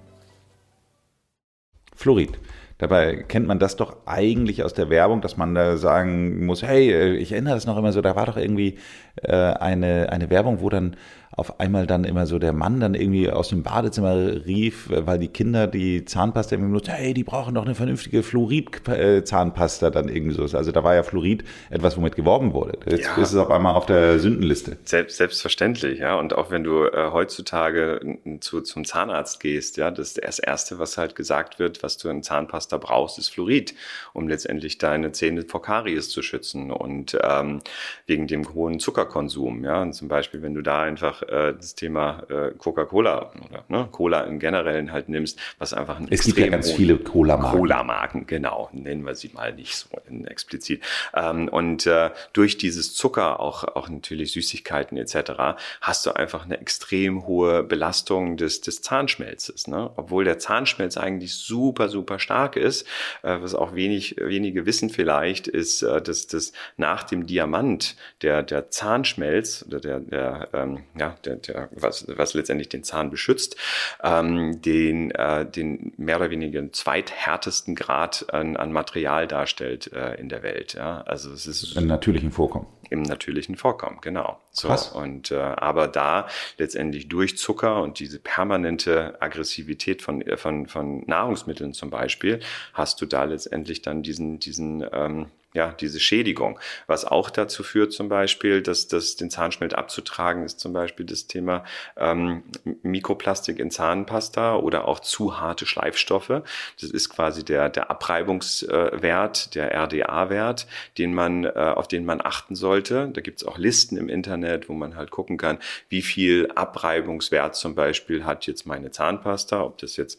[1.95, 2.39] Fluorid.
[2.79, 6.91] Dabei kennt man das doch eigentlich aus der Werbung, dass man da sagen muss, hey,
[6.91, 8.79] äh, ich erinnere das noch immer so, da war doch irgendwie
[9.23, 10.97] äh, eine, eine Werbung, wo dann
[11.37, 14.15] auf einmal dann immer so der Mann dann irgendwie aus dem Badezimmer
[14.47, 19.91] rief, weil die Kinder die Zahnpasta irgendwie benutzt, hey, die brauchen doch eine vernünftige Fluorid-Zahnpasta
[19.91, 20.57] dann irgendwie so.
[20.57, 22.79] Also da war ja Fluorid etwas, womit geworben wurde.
[22.89, 23.17] Jetzt ja.
[23.17, 24.77] ist es auf einmal auf der Sündenliste.
[24.85, 26.15] Selbst, selbstverständlich, ja.
[26.15, 30.97] Und auch wenn du äh, heutzutage zu, zum Zahnarzt gehst, ja, das, das Erste, was
[30.97, 33.75] halt gesagt wird, was du in Zahnpasta brauchst, ist Fluorid,
[34.13, 37.61] um letztendlich deine Zähne vor Karies zu schützen und ähm,
[38.07, 39.83] wegen dem hohen Zuckerkonsum, ja.
[39.83, 44.21] Und zum Beispiel, wenn du da einfach äh, das Thema äh, Coca-Cola oder ne, Cola
[44.23, 47.59] im Generellen halt nimmst, was einfach ein Es gibt ja ganz viele Cola-Marken.
[47.59, 49.89] Cola-Marken, genau, nennen wir sie mal nicht so
[50.27, 50.83] explizit.
[51.15, 56.61] Ähm, und äh, durch dieses Zucker, auch, auch natürlich Süßigkeiten etc., hast du einfach eine
[56.61, 59.69] extrem hohe Belastung des, des Zahnschmelzes.
[59.69, 59.91] Ne?
[59.97, 62.87] Obwohl der Zahnschmelz eigentlich super, super stark ist,
[63.23, 68.43] äh, was auch wenig, wenige wissen vielleicht, ist, äh, dass das nach dem Diamant der,
[68.43, 73.57] der Zahnschmelz oder der, der ähm, ja, der, der, was, was letztendlich den Zahn beschützt,
[74.03, 80.29] ähm, den, äh, den mehr oder weniger zweithärtesten Grad an, an Material darstellt äh, in
[80.29, 80.75] der Welt.
[80.75, 81.03] Ja?
[81.03, 82.67] Also es ist im natürlichen Vorkommen.
[82.91, 84.39] Im natürlichen Vorkommen, genau.
[84.51, 84.89] So, Krass.
[84.89, 91.73] Und äh, aber da letztendlich durch Zucker und diese permanente Aggressivität von, von, von Nahrungsmitteln
[91.73, 92.41] zum Beispiel,
[92.73, 96.59] hast du da letztendlich dann diesen, diesen ähm, ja, diese Schädigung.
[96.89, 101.29] Was auch dazu führt zum Beispiel, dass das den Zahnschmelz abzutragen ist zum Beispiel das
[101.29, 101.65] Thema
[101.97, 102.43] ähm,
[102.83, 106.43] Mikroplastik in Zahnpasta oder auch zu harte Schleifstoffe.
[106.81, 110.67] Das ist quasi der, der Abreibungswert, der RDA-Wert,
[110.99, 113.09] den man, äh, auf den man achten sollte.
[113.13, 117.77] Da gibt's auch Listen im Internet, wo man halt gucken kann, wie viel Abreibungswert zum
[117.77, 120.19] Beispiel hat jetzt meine Zahnpasta, ob das jetzt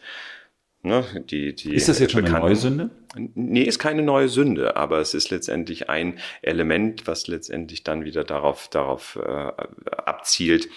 [0.85, 2.91] Ne, die, die ist das jetzt schon eine neue Sünde?
[3.15, 8.23] Nee, ist keine neue Sünde, aber es ist letztendlich ein Element, was letztendlich dann wieder
[8.23, 9.51] darauf, darauf äh,
[9.97, 10.69] abzielt,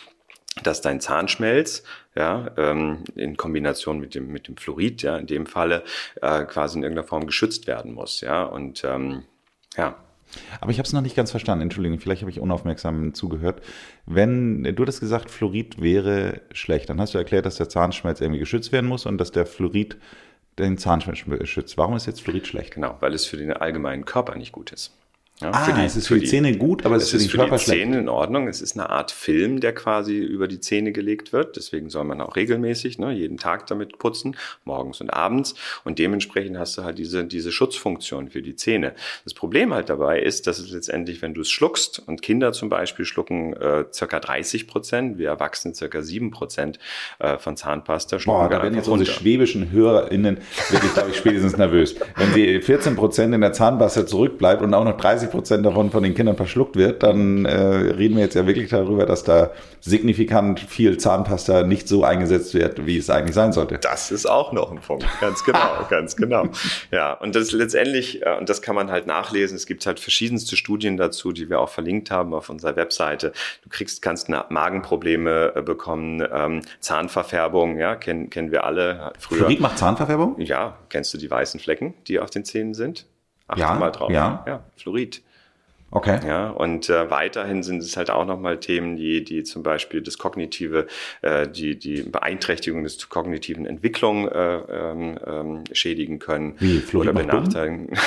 [0.62, 1.82] dass dein Zahnschmelz
[2.14, 5.84] ja, ähm, in Kombination mit dem, mit dem Fluorid, ja, in dem Falle
[6.22, 8.22] äh, quasi in irgendeiner Form geschützt werden muss.
[8.22, 9.24] Ja, und ähm,
[9.76, 9.94] ja,
[10.60, 11.62] aber ich habe es noch nicht ganz verstanden.
[11.62, 13.62] Entschuldigung, vielleicht habe ich unaufmerksam zugehört.
[14.06, 18.40] Wenn du das gesagt, Fluorid wäre schlecht, dann hast du erklärt, dass der Zahnschmelz irgendwie
[18.40, 19.96] geschützt werden muss und dass der Fluorid
[20.58, 21.78] den Zahnschmelz schützt.
[21.78, 22.74] Warum ist jetzt Fluorid schlecht?
[22.74, 24.97] Genau, weil es für den allgemeinen Körper nicht gut ist.
[25.40, 27.40] Ja, ah, die, es ist für, für die, Zähne gut, aber es ist für den
[27.40, 27.60] Körper schlecht.
[27.60, 28.48] Es ist für die Zähne in Ordnung.
[28.48, 31.56] Es ist eine Art Film, der quasi über die Zähne gelegt wird.
[31.56, 35.54] Deswegen soll man auch regelmäßig, ne, jeden Tag damit putzen, morgens und abends.
[35.84, 38.94] Und dementsprechend hast du halt diese, diese Schutzfunktion für die Zähne.
[39.22, 42.68] Das Problem halt dabei ist, dass es letztendlich, wenn du es schluckst, und Kinder zum
[42.68, 46.80] Beispiel schlucken äh, circa 30 Prozent, wir Erwachsene circa 7 Prozent
[47.20, 48.40] äh, von Zahnpasta schlucken.
[48.40, 50.38] Boah, da werden jetzt unsere schwäbischen HörerInnen
[50.70, 51.94] wirklich, glaube ich, spätestens nervös.
[52.16, 55.90] Wenn sie 14 Prozent in der Zahnpasta zurückbleibt und auch noch 30 30 Prozent davon
[55.90, 59.50] von den Kindern verschluckt wird, dann äh, reden wir jetzt ja wirklich darüber, dass da
[59.80, 63.78] signifikant viel Zahnpasta nicht so eingesetzt wird, wie es eigentlich sein sollte.
[63.78, 65.06] Das ist auch noch ein Punkt.
[65.20, 66.48] Ganz genau, ganz genau.
[66.90, 69.56] Ja, und das letztendlich, äh, und das kann man halt nachlesen.
[69.56, 73.32] Es gibt halt verschiedenste Studien dazu, die wir auch verlinkt haben auf unserer Webseite.
[73.62, 79.12] Du kriegst, kannst Magenprobleme äh, bekommen, ähm, Zahnverfärbung, ja, kennen, kennen wir alle.
[79.18, 79.38] Früher.
[79.38, 80.40] Fluorid macht Zahnverfärbung?
[80.40, 83.06] Ja, kennst du die weißen Flecken, die auf den Zähnen sind?
[83.48, 84.10] Achte ja, mal drauf.
[84.10, 84.44] Ja.
[84.46, 85.22] ja, Fluorid.
[85.90, 86.20] Okay.
[86.26, 90.18] Ja, und äh, weiterhin sind es halt auch nochmal Themen, die, die zum Beispiel das
[90.18, 90.86] kognitive,
[91.22, 96.56] äh, die, die Beeinträchtigung des kognitiven Entwicklung äh, ähm, ähm, schädigen können.
[96.58, 97.98] Wie, Fluorid oder benachteiligen.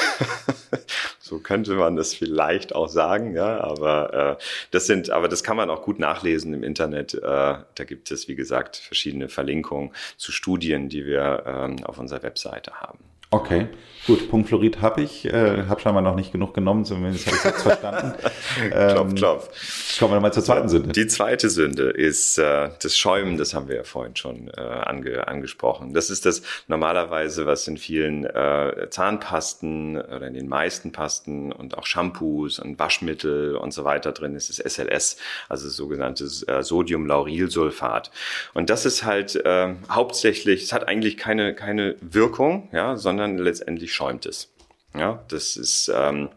[1.19, 5.57] so könnte man das vielleicht auch sagen, ja, aber äh, das sind, aber das kann
[5.57, 7.15] man auch gut nachlesen im Internet.
[7.15, 12.21] Äh, da gibt es, wie gesagt, verschiedene Verlinkungen zu Studien, die wir ähm, auf unserer
[12.21, 12.99] Webseite haben.
[13.31, 13.69] Okay.
[14.07, 17.43] Gut, Punkt Fluorid habe ich, äh, habe scheinbar noch nicht genug genommen, zumindest habe ich
[17.43, 18.13] jetzt verstanden.
[18.71, 19.99] klopf, ähm, klopf.
[19.99, 20.91] Kommen wir mal zur zweiten Sünde.
[20.91, 25.27] Die zweite Sünde ist äh, das Schäumen, das haben wir ja vorhin schon äh, ange,
[25.27, 25.93] angesprochen.
[25.93, 31.77] Das ist das normalerweise, was in vielen äh, Zahnpasten oder in den meisten Pasten und
[31.77, 35.17] auch Shampoos und Waschmittel und so weiter drin ist, ist SLS,
[35.47, 38.09] also sogenanntes äh, Sodiumlaurylsulfat.
[38.55, 43.93] Und das ist halt äh, hauptsächlich, es hat eigentlich keine, keine Wirkung, ja, sondern letztendlich
[43.93, 44.51] schäumt es.
[44.93, 46.29] Ja, das ist ähm,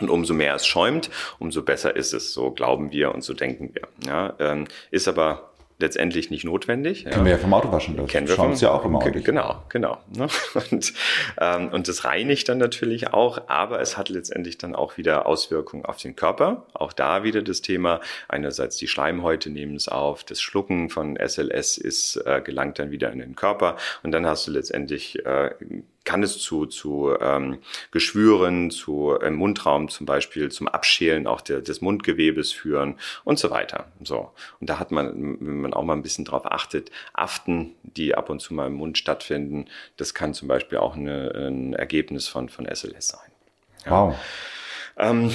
[0.00, 2.32] und umso mehr es schäumt, umso besser ist es.
[2.32, 3.88] So glauben wir und so denken wir.
[4.06, 7.04] Ja, ähm, ist aber letztendlich nicht notwendig.
[7.04, 7.24] Kennen ja.
[7.24, 7.96] wir ja vom Autowaschen.
[7.96, 9.24] Das Kennen wir vom, ja auch immer ordentlich.
[9.24, 9.98] Genau, genau.
[10.16, 10.28] Ne?
[10.70, 10.94] Und,
[11.40, 15.84] ähm, und das reinigt dann natürlich auch, aber es hat letztendlich dann auch wieder Auswirkungen
[15.84, 16.66] auf den Körper.
[16.72, 21.78] Auch da wieder das Thema, einerseits die Schleimhäute nehmen es auf, das Schlucken von SLS
[21.78, 25.50] ist, äh, gelangt dann wieder in den Körper und dann hast du letztendlich äh,
[26.06, 27.58] kann es zu, zu ähm,
[27.90, 33.50] Geschwüren, zu äh, Mundraum zum Beispiel, zum Abschälen auch der, des Mundgewebes führen und so
[33.50, 33.92] weiter.
[34.02, 34.30] So.
[34.60, 35.36] Und da hat man,
[35.66, 38.98] man auch mal ein bisschen drauf achtet, Aften, die ab und zu mal im Mund
[38.98, 43.30] stattfinden, das kann zum Beispiel auch eine, ein Ergebnis von, von SLS sein.
[43.84, 43.90] Ja.
[43.90, 44.16] Wow.
[44.98, 45.30] Ähm,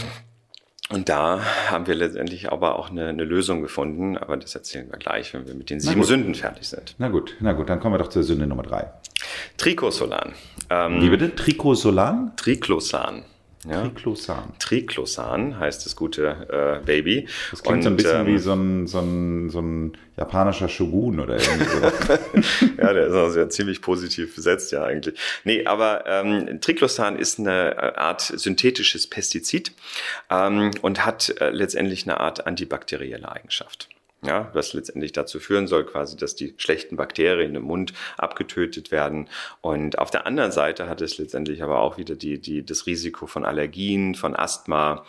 [0.89, 4.99] und da haben wir letztendlich aber auch eine, eine, Lösung gefunden, aber das erzählen wir
[4.99, 6.95] gleich, wenn wir mit den sieben Sünden fertig sind.
[6.97, 8.91] Na gut, na gut, dann kommen wir doch zur Sünde Nummer drei.
[9.57, 10.33] Tricosolan.
[10.69, 11.33] Ähm, Wie bitte?
[11.33, 12.33] Tricosolan?
[12.35, 13.23] Triclosan.
[13.69, 13.83] Ja.
[13.83, 14.53] Triclosan.
[14.57, 17.27] Triclosan heißt das gute äh, Baby.
[17.51, 20.67] Das klingt Und, so ein bisschen ähm, wie so ein, so, ein, so ein japanischer
[20.67, 22.67] Shogun oder irgendwie so.
[22.81, 25.19] ja, der ist also ja ziemlich positiv besetzt, ja eigentlich.
[25.43, 29.73] Nee, aber ähm, Triclosan ist eine äh, Art synthetisches Pestizid
[30.31, 33.89] ähm, und hat äh, letztendlich eine Art antibakterielle Eigenschaft.
[34.23, 39.27] Ja, was letztendlich dazu führen soll, quasi, dass die schlechten Bakterien im Mund abgetötet werden.
[39.61, 43.25] Und auf der anderen Seite hat es letztendlich aber auch wieder die, die, das Risiko
[43.25, 45.05] von Allergien, von Asthma,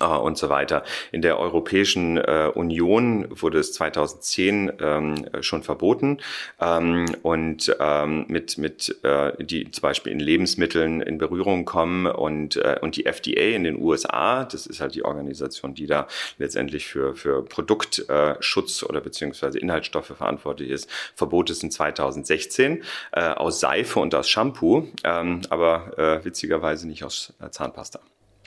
[0.00, 0.82] und so weiter.
[1.12, 6.18] In der Europäischen äh, Union wurde es 2010 ähm, schon verboten
[6.60, 12.56] ähm, und ähm, mit mit äh, die zum Beispiel in Lebensmitteln in Berührung kommen und
[12.56, 16.86] äh, und die FDA in den USA, das ist halt die Organisation, die da letztendlich
[16.86, 24.00] für für Produktschutz oder beziehungsweise Inhaltsstoffe verantwortlich ist, verbot es in 2016 äh, aus Seife
[24.00, 28.00] und aus Shampoo, ähm, aber äh, witzigerweise nicht aus äh, Zahnpasta.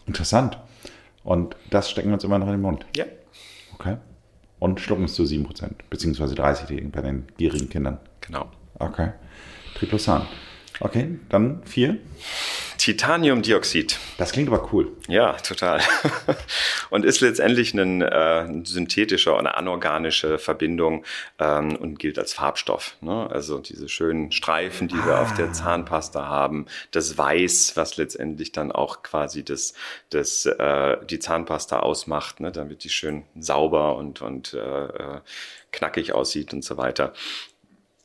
[0.05, 0.57] Interessant.
[1.27, 2.85] Und das stecken wir uns immer noch in den Mund.
[2.95, 3.03] Ja.
[3.73, 3.97] Okay.
[4.59, 7.99] Und schlucken es zu 7%, beziehungsweise 30 bei den gierigen Kindern.
[8.21, 8.49] Genau.
[8.79, 9.11] Okay.
[9.75, 10.25] Triplosan.
[10.79, 11.97] Okay, dann vier.
[12.77, 13.99] Titaniumdioxid.
[14.17, 14.91] Das klingt aber cool.
[15.07, 15.81] Ja, total.
[16.89, 21.03] und ist letztendlich ein, äh, synthetischer oder anorganische Verbindung
[21.39, 22.95] ähm, und gilt als Farbstoff.
[23.01, 23.29] Ne?
[23.29, 25.05] Also diese schönen Streifen, die ah.
[25.05, 25.53] wir auf der ah.
[25.53, 29.73] Zahnpasta haben, das Weiß, was letztendlich dann auch quasi das,
[30.09, 32.51] das, äh, die Zahnpasta ausmacht, ne?
[32.51, 35.21] damit die schön sauber und, und äh, äh
[35.71, 37.13] knackig aussieht und so weiter.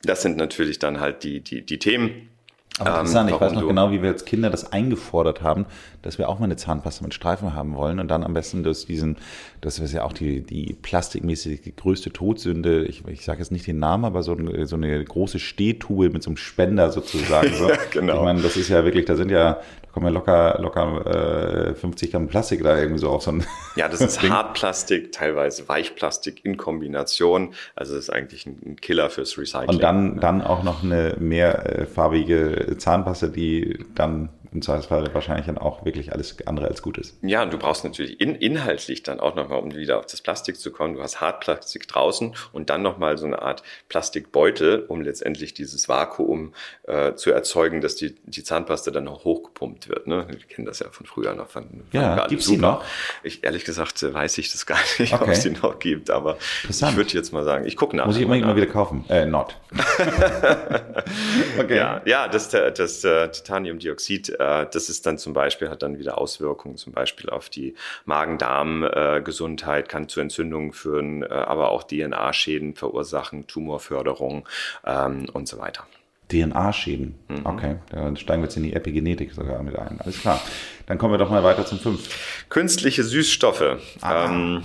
[0.02, 2.32] Das sind natürlich dann halt die, die, die Themen
[2.78, 5.66] aber interessant, ähm, ich weiß noch genau, wie wir als Kinder das eingefordert haben,
[6.00, 8.87] dass wir auch mal eine Zahnpasta mit Streifen haben wollen und dann am besten durch
[8.87, 9.16] diesen,
[9.61, 13.78] das ist ja auch die, die plastikmäßig größte Todsünde, ich, ich sage jetzt nicht den
[13.78, 17.52] Namen, aber so, so eine große Stehtube mit so einem Spender sozusagen.
[17.54, 17.68] So.
[17.68, 18.16] ja, genau.
[18.16, 19.61] Ich meine, das ist ja wirklich, da sind ja,
[19.92, 23.44] kommen ja locker, locker äh, 50 Gramm Plastik da irgendwie so auf so ein.
[23.76, 27.55] Ja, das ist Hartplastik, teilweise Weichplastik in Kombination.
[27.74, 29.70] Also das ist eigentlich ein Killer fürs Recycling.
[29.70, 35.85] Und dann, dann auch noch eine mehrfarbige Zahnpasta, die dann im Zweifelsfall wahrscheinlich dann auch
[35.85, 37.17] wirklich alles andere als gut ist.
[37.23, 40.57] Ja, und du brauchst natürlich in, inhaltlich dann auch nochmal, um wieder auf das Plastik
[40.57, 45.55] zu kommen, du hast Hartplastik draußen und dann nochmal so eine Art Plastikbeutel, um letztendlich
[45.55, 46.53] dieses Vakuum
[46.85, 50.07] äh, zu erzeugen, dass die, die Zahnpasta dann noch hochgepumpt wird.
[50.07, 50.27] Ne?
[50.29, 51.49] Wir kennen das ja von früher noch.
[51.49, 52.85] Von, ja, gibt sie noch?
[53.23, 55.25] Ich, ehrlich gesagt äh, weiß ich das gar nicht, okay.
[55.25, 56.37] ob es die noch gibt, aber
[56.69, 58.07] ich würde jetzt mal sagen, ich gucke nach.
[58.07, 59.05] Muss ich immer, immer wieder kaufen.
[59.09, 59.57] Äh, not.
[61.59, 61.77] okay.
[61.77, 65.98] Ja, ja das, das, das äh, Titaniumdioxid äh, das ist dann zum Beispiel, hat dann
[65.98, 67.74] wieder Auswirkungen zum Beispiel auf die
[68.05, 74.48] Magen-Darm-Gesundheit, kann zu Entzündungen führen, äh, aber auch DNA-Schäden verursachen, Tumorförderung
[74.85, 75.87] ähm, und so weiter.
[76.31, 77.14] DNA-Schäden.
[77.28, 77.40] Mhm.
[77.44, 80.00] Okay, dann steigen wir jetzt in die Epigenetik sogar mit ein.
[80.00, 80.40] Alles klar.
[80.87, 82.48] Dann kommen wir doch mal weiter zum 5.
[82.48, 83.78] Künstliche Süßstoffe.
[84.05, 84.62] Ähm,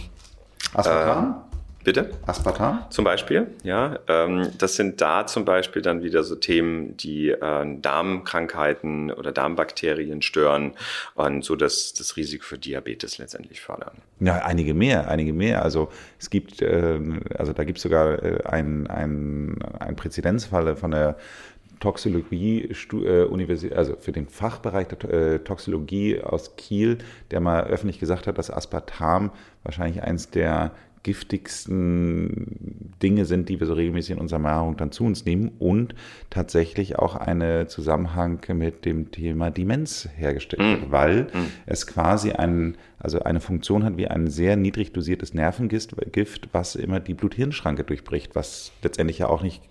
[0.74, 1.47] Aspartam?
[1.88, 2.10] Bitte?
[2.26, 2.84] Aspartam?
[2.90, 3.98] Zum Beispiel, ja.
[4.10, 10.22] Ähm, das sind da zum Beispiel dann wieder so Themen, die äh, Darmkrankheiten oder Darmbakterien
[10.22, 10.74] stören
[11.16, 13.94] und so das, das Risiko für Diabetes letztendlich fördern.
[14.20, 15.64] Ja, einige mehr, einige mehr.
[15.64, 15.88] Also
[16.20, 17.00] es gibt, äh,
[17.38, 21.16] also da gibt es sogar äh, einen ein Präzedenzfall von der
[21.80, 26.98] Toxologie, äh, Universität, also für den Fachbereich der äh, Toxologie aus Kiel,
[27.32, 29.32] der mal öffentlich gesagt hat, dass Aspartam
[29.64, 30.72] wahrscheinlich eins der
[31.08, 35.96] giftigsten Dinge sind, die wir so regelmäßig in unserer Nahrung dann zu uns nehmen und
[36.30, 40.92] tatsächlich auch einen Zusammenhang mit dem Thema Demenz hergestellt wird, mm.
[40.92, 41.48] weil mm.
[41.66, 45.96] es quasi ein, also eine Funktion hat wie ein sehr niedrig dosiertes Nervengift,
[46.52, 49.62] was immer die Blut-Hirn-Schranke durchbricht, was letztendlich ja auch nicht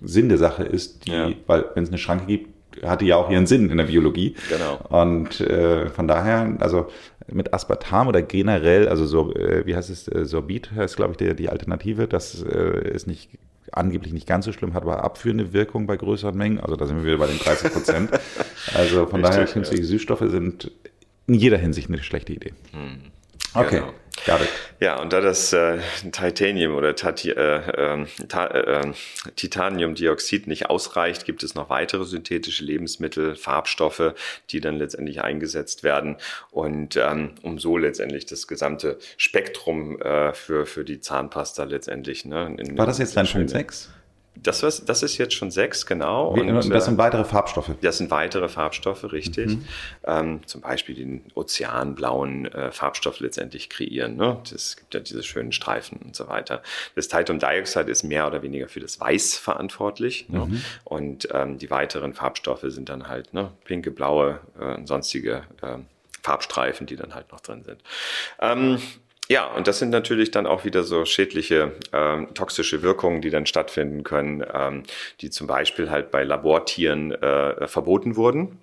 [0.00, 1.32] Sinn der Sache ist, die, ja.
[1.48, 2.50] weil wenn es eine Schranke gibt,
[2.84, 4.36] hat die ja auch ihren Sinn in der Biologie.
[4.48, 5.02] Genau.
[5.02, 6.86] Und äh, von daher, also
[7.30, 11.16] mit Aspartam oder generell, also so, äh, wie heißt es, äh, Sorbit heißt, glaube ich,
[11.18, 12.08] die, die Alternative.
[12.08, 13.30] Das äh, ist nicht
[13.72, 16.60] angeblich nicht ganz so schlimm, hat aber abführende Wirkung bei größeren Mengen.
[16.60, 18.10] Also da sind wir wieder bei den 30 Prozent.
[18.74, 19.88] also von Richtig, daher, künstliche ja.
[19.88, 20.70] Süßstoffe sind
[21.26, 22.52] in jeder Hinsicht eine schlechte Idee.
[22.72, 23.00] Hm.
[23.54, 23.80] Okay.
[23.80, 23.92] Genau.
[24.80, 25.78] Ja, und da das äh,
[26.12, 28.92] Titanium oder Tati, äh, ähm, Ta äh,
[29.36, 34.14] Titaniumdioxid nicht ausreicht, gibt es noch weitere synthetische Lebensmittel, Farbstoffe,
[34.50, 36.16] die dann letztendlich eingesetzt werden
[36.50, 42.24] und ähm, um so letztendlich das gesamte Spektrum äh, für, für die Zahnpasta letztendlich.
[42.24, 43.90] Ne, in, War das jetzt dein Punkt 6?
[44.42, 46.28] Das, was, das ist jetzt schon sechs, genau.
[46.28, 47.70] Und, und das sind äh, weitere Farbstoffe.
[47.80, 49.56] Das sind weitere Farbstoffe, richtig.
[49.56, 49.64] Mhm.
[50.04, 54.16] Ähm, zum Beispiel den ozeanblauen äh, Farbstoff letztendlich kreieren.
[54.16, 54.38] Ne?
[54.50, 56.62] Das gibt ja diese schönen Streifen und so weiter.
[56.94, 60.28] Das Titaniumdioxid ist mehr oder weniger für das Weiß verantwortlich.
[60.28, 60.46] Ne?
[60.46, 60.52] Mhm.
[60.52, 60.60] Ne?
[60.84, 63.52] Und ähm, die weiteren Farbstoffe sind dann halt ne?
[63.64, 65.78] pinke, blaue äh, sonstige äh,
[66.22, 67.80] Farbstreifen, die dann halt noch drin sind.
[68.40, 68.78] Ähm,
[69.28, 73.44] ja, und das sind natürlich dann auch wieder so schädliche, ähm, toxische Wirkungen, die dann
[73.44, 74.84] stattfinden können, ähm,
[75.20, 78.58] die zum Beispiel halt bei Labortieren äh, verboten wurden.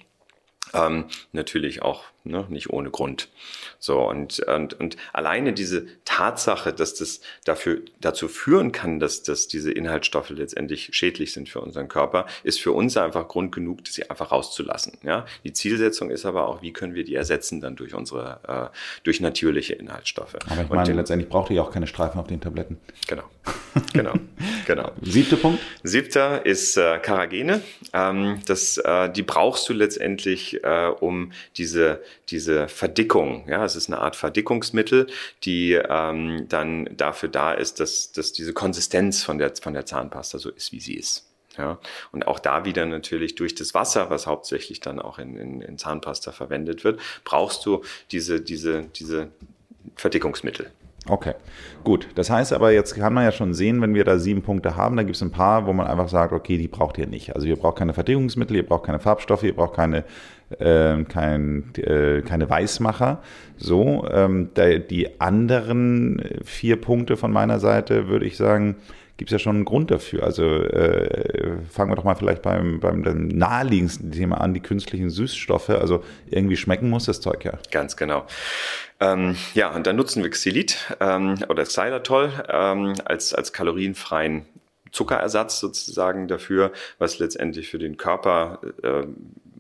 [0.74, 3.30] Ähm, natürlich auch ne, nicht ohne Grund.
[3.80, 9.48] So und, und, und alleine diese Tatsache, dass das dafür, dazu führen kann, dass, dass
[9.48, 14.10] diese Inhaltsstoffe letztendlich schädlich sind für unseren Körper, ist für uns einfach Grund genug, sie
[14.10, 14.98] einfach rauszulassen.
[15.04, 15.26] Ja?
[15.44, 19.22] Die Zielsetzung ist aber auch, wie können wir die ersetzen dann durch unsere, äh, durch
[19.22, 20.36] natürliche Inhaltsstoffe.
[20.50, 22.78] Aber ich meine, und, letztendlich braucht ihr auch keine Streifen auf den Tabletten.
[23.08, 23.24] Genau,
[23.94, 24.14] genau,
[24.66, 24.92] genau.
[25.02, 25.62] Siebter Punkt?
[25.84, 27.62] Siebter ist äh, Karagene.
[27.94, 33.48] Ähm, das, äh, die brauchst du letztendlich, äh, um diese diese Verdickung.
[33.48, 35.08] Ja, es ist eine Art Verdickungsmittel,
[35.44, 40.40] die ähm, dann dafür da ist, dass, dass diese Konsistenz von der, von der Zahnpasta
[40.40, 41.26] so ist, wie sie ist.
[41.58, 41.80] Ja,
[42.12, 45.78] und auch da wieder natürlich durch das Wasser, was hauptsächlich dann auch in, in, in
[45.78, 49.30] Zahnpasta verwendet wird, brauchst du diese, diese, diese
[49.96, 50.72] Verdickungsmittel.
[51.08, 51.34] Okay,
[51.84, 52.08] gut.
[52.16, 54.98] Das heißt aber, jetzt kann man ja schon sehen, wenn wir da sieben Punkte haben,
[54.98, 57.36] da gibt es ein paar, wo man einfach sagt, okay, die braucht ihr nicht.
[57.36, 60.04] Also ihr braucht keine Verdickungsmittel, ihr braucht keine Farbstoffe, ihr braucht keine,
[60.58, 63.22] äh, kein, äh, keine Weißmacher.
[63.56, 68.76] So, ähm, die anderen vier Punkte von meiner Seite würde ich sagen,
[69.18, 70.24] gibt es ja schon einen Grund dafür.
[70.24, 75.10] Also äh, fangen wir doch mal vielleicht beim, beim dem naheliegendsten Thema an, die künstlichen
[75.10, 75.70] Süßstoffe.
[75.70, 77.54] Also irgendwie schmecken muss das Zeug ja.
[77.72, 78.26] Ganz genau.
[79.00, 84.46] Ähm, ja, und dann nutzen wir Xylit ähm, oder Xylitol ähm, als, als kalorienfreien
[84.92, 89.04] Zuckerersatz sozusagen dafür, was letztendlich für den Körper äh,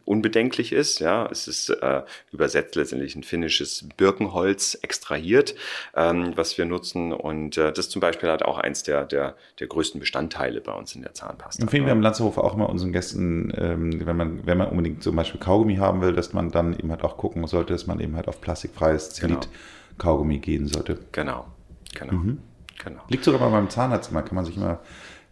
[0.05, 0.99] unbedenklich ist.
[0.99, 5.55] Ja, es ist äh, übersetzt letztendlich ein finnisches Birkenholz extrahiert,
[5.95, 7.11] ähm, was wir nutzen.
[7.11, 10.95] Und äh, das zum Beispiel hat auch eins der, der, der größten Bestandteile bei uns
[10.95, 11.61] in der Zahnpasta.
[11.61, 15.15] Empfehlen wir im Lanzerhof auch immer unseren Gästen, ähm, wenn man, wenn man unbedingt zum
[15.15, 18.15] Beispiel Kaugummi haben will, dass man dann eben halt auch gucken sollte, dass man eben
[18.15, 19.53] halt auf plastikfreies Zelit genau.
[19.97, 20.99] Kaugummi gehen sollte.
[21.11, 21.45] Genau,
[21.93, 22.13] genau.
[22.13, 22.37] Mhm.
[22.83, 23.01] Genau.
[23.07, 24.79] Liegt sogar bei meinem Zahnarzt immer, kann man sich immer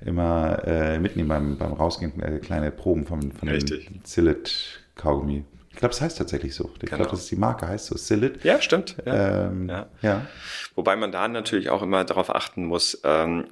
[0.05, 3.87] immer äh, mitnehmen beim, beim Rausgehen, äh, kleine Proben von, von Richtig.
[3.87, 5.45] dem Zillet Kaugummi.
[5.71, 6.69] Ich glaube, es heißt tatsächlich so.
[6.75, 6.97] Ich genau.
[6.97, 8.43] glaube, das ist die Marke, heißt so Zillit.
[8.43, 8.97] Ja, stimmt.
[9.05, 9.47] Ja.
[9.47, 9.87] Ähm, ja.
[10.01, 10.27] ja.
[10.75, 13.47] Wobei man da natürlich auch immer darauf achten muss, ähm,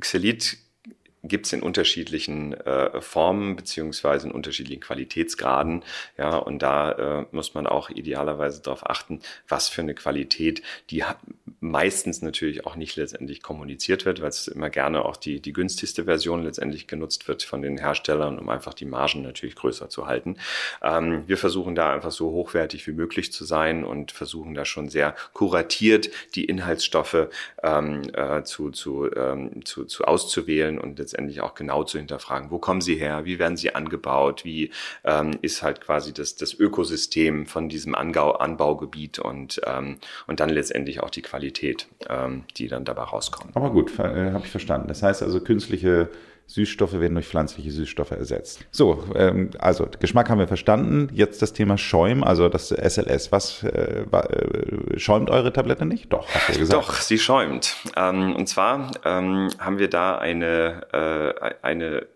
[0.00, 0.58] Xylit
[1.24, 5.82] gibt es in unterschiedlichen äh, Formen beziehungsweise in unterschiedlichen Qualitätsgraden.
[6.18, 11.02] Ja, und da äh, muss man auch idealerweise darauf achten, was für eine Qualität, die
[11.60, 16.04] meistens natürlich auch nicht letztendlich kommuniziert wird, weil es immer gerne auch die, die günstigste
[16.04, 20.36] Version letztendlich genutzt wird von den Herstellern, um einfach die Margen natürlich größer zu halten.
[20.82, 24.90] Ähm, wir versuchen da einfach so hochwertig wie möglich zu sein und versuchen da schon
[24.90, 27.28] sehr kuratiert die Inhaltsstoffe
[27.62, 32.50] ähm, äh, zu, zu, ähm, zu, zu auszuwählen und letztendlich letztendlich auch genau zu hinterfragen,
[32.50, 34.70] wo kommen sie her, wie werden sie angebaut, wie
[35.04, 40.48] ähm, ist halt quasi das, das Ökosystem von diesem Angau Anbaugebiet und, ähm, und dann
[40.48, 43.56] letztendlich auch die Qualität, ähm, die dann dabei rauskommt.
[43.56, 44.88] Aber gut, äh, habe ich verstanden.
[44.88, 46.08] Das heißt also künstliche
[46.46, 48.66] Süßstoffe werden durch pflanzliche Süßstoffe ersetzt.
[48.70, 51.08] So, ähm, also Geschmack haben wir verstanden.
[51.12, 53.32] Jetzt das Thema Schäum, also das SLS.
[53.32, 56.12] Was äh, äh, schäumt eure Tablette nicht?
[56.12, 56.82] Doch, hast du gesagt.
[56.82, 57.76] Doch, sie schäumt.
[57.96, 62.06] Ähm, und zwar ähm, haben wir da eine, äh, eine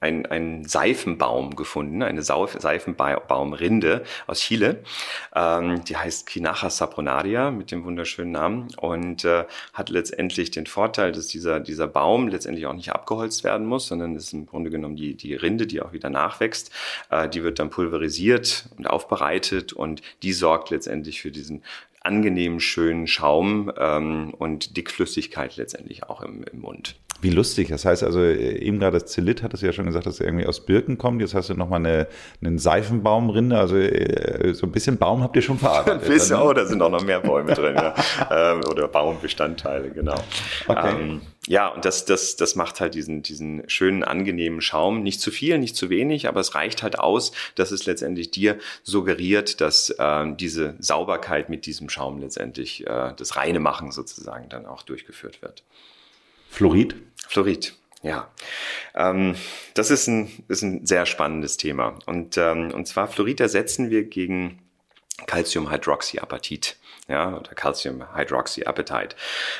[0.00, 4.82] ein, ein Seifenbaum gefunden, eine Seifenbaumrinde aus Chile.
[5.34, 9.44] Ähm, die heißt Kinacha saponaria mit dem wunderschönen Namen und äh,
[9.74, 14.16] hat letztendlich den Vorteil, dass dieser, dieser Baum letztendlich auch nicht abgeholzt werden muss, sondern
[14.16, 16.70] ist im Grunde genommen die, die Rinde, die auch wieder nachwächst.
[17.10, 21.62] Äh, die wird dann pulverisiert und aufbereitet und die sorgt letztendlich für diesen
[22.00, 26.96] angenehmen, schönen Schaum ähm, und Dickflüssigkeit letztendlich auch im, im Mund.
[27.22, 27.68] Wie lustig.
[27.68, 30.46] Das heißt also, eben gerade das Zelit hat es ja schon gesagt, dass er irgendwie
[30.46, 31.20] aus Birken kommt.
[31.20, 32.06] Jetzt hast du nochmal eine,
[32.40, 33.58] einen Seifenbaumrinde.
[33.58, 36.02] Also äh, so ein bisschen Baum habt ihr schon verarbeitet.
[36.02, 37.74] Ein bisschen, oh, da sind auch noch mehr Bäume drin.
[37.74, 37.94] Ja.
[38.30, 40.14] Ähm, oder Baumbestandteile, genau.
[40.68, 40.94] Okay.
[41.00, 41.20] Ähm,
[41.50, 45.02] ja, und das, das, das macht halt diesen, diesen schönen, angenehmen Schaum.
[45.02, 48.56] Nicht zu viel, nicht zu wenig, aber es reicht halt aus, dass es letztendlich dir
[48.84, 54.64] suggeriert, dass äh, diese Sauberkeit mit diesem Schaum letztendlich, äh, das reine Machen sozusagen dann
[54.64, 55.64] auch durchgeführt wird.
[56.50, 56.94] Fluorid?
[57.26, 57.74] Fluorid.
[58.04, 58.30] Ja,
[58.94, 59.34] ähm,
[59.74, 61.98] das ist ein, ist ein sehr spannendes Thema.
[62.06, 64.60] Und, ähm, und zwar Fluorid ersetzen wir gegen
[65.26, 66.76] Calciumhydroxyapatit
[67.10, 69.16] ja, oder Calcium Hydroxyapatite.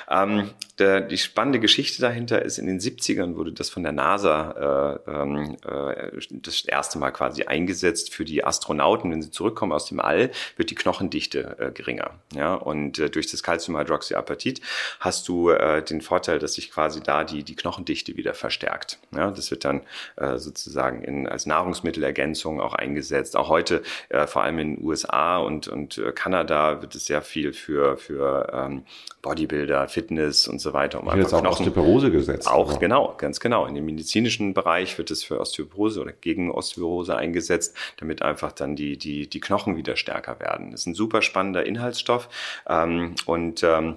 [0.08, 5.00] Ähm, der, die spannende Geschichte dahinter ist, in den 70ern wurde das von der NASA
[5.06, 9.10] äh, ähm, äh, das erste Mal quasi eingesetzt für die Astronauten.
[9.10, 12.12] Wenn sie zurückkommen aus dem All, wird die Knochendichte äh, geringer.
[12.34, 14.60] Ja, und äh, durch das Calciumhydroxyapatit
[15.00, 18.98] hast du äh, den Vorteil, dass sich quasi da die, die Knochendichte wieder verstärkt.
[19.14, 19.82] Ja, das wird dann
[20.16, 23.36] äh, sozusagen in, als Nahrungsmittelergänzung auch eingesetzt.
[23.36, 27.22] Auch heute, äh, vor allem in den USA und, und äh, Kanada, wird es sehr
[27.22, 28.84] viel für, für ähm,
[29.22, 31.00] Bodybuilder, Fitness und so weiter.
[31.00, 32.48] Um wird jetzt auch Knochen, Osteoporose gesetzt.
[32.48, 32.78] Auch, oder?
[32.78, 33.66] genau, ganz genau.
[33.66, 38.76] In dem medizinischen Bereich wird es für Osteoporose oder gegen Osteoporose eingesetzt, damit einfach dann
[38.76, 40.70] die, die, die Knochen wieder stärker werden.
[40.70, 42.28] Das ist ein super spannender Inhaltsstoff
[42.68, 43.96] ähm, und ähm,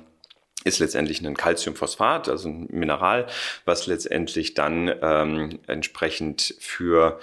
[0.63, 3.27] ist letztendlich ein Calciumphosphat, also ein Mineral,
[3.65, 7.19] was letztendlich dann ähm, entsprechend für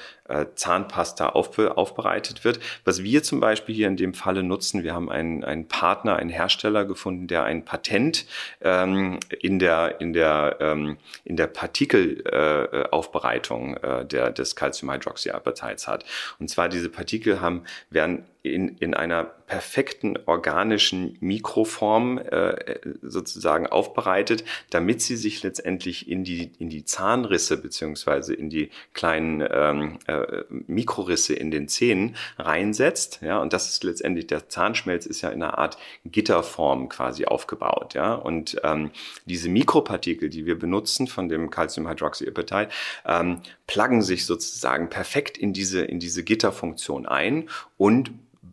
[0.55, 2.61] Zahnpasta auf, aufbereitet wird.
[2.85, 6.31] Was wir zum Beispiel hier in dem Falle nutzen, wir haben einen, einen Partner, einen
[6.31, 8.26] Hersteller gefunden, der ein Patent
[8.61, 16.05] ähm, in der, in der, ähm, in der Partikelaufbereitung äh, äh, der, des Calciumhydroxyapatites hat.
[16.39, 24.45] Und zwar diese Partikel haben, werden in, in einer perfekten organischen Mikroform äh, sozusagen aufbereitet,
[24.70, 30.12] damit sie sich letztendlich in die, in die Zahnrisse beziehungsweise in die kleinen ähm, äh,
[30.29, 33.21] äh, Mikrorisse in den Zähnen reinsetzt.
[33.23, 37.95] Ja, und das ist letztendlich der Zahnschmelz ist ja in einer Art Gitterform quasi aufgebaut.
[37.95, 38.91] Ja, und ähm,
[39.25, 42.71] diese Mikropartikel, die wir benutzen von dem Calciumhydroxyapatite,
[43.05, 48.11] ähm, pluggen sich sozusagen perfekt in diese in diese Gitterfunktion ein und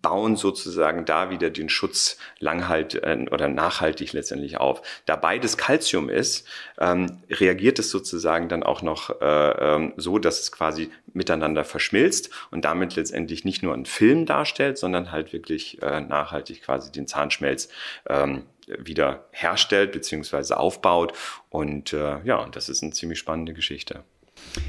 [0.08, 4.82] bauen sozusagen da wieder den Schutz langhalt äh, oder nachhaltig letztendlich auf.
[5.06, 6.48] Da beides Calcium ist,
[6.80, 12.30] ähm, reagiert es sozusagen dann auch noch äh, ähm, so, dass es quasi miteinander verschmilzt
[12.52, 17.06] und damit letztendlich nicht nur einen Film darstellt, sondern halt wirklich äh, nachhaltig quasi den
[17.06, 17.68] Zahnschmelz
[18.08, 21.12] ähm, wieder herstellt beziehungsweise aufbaut.
[21.50, 24.06] Und äh, ja, das ist eine ziemlich spannende Geschichte.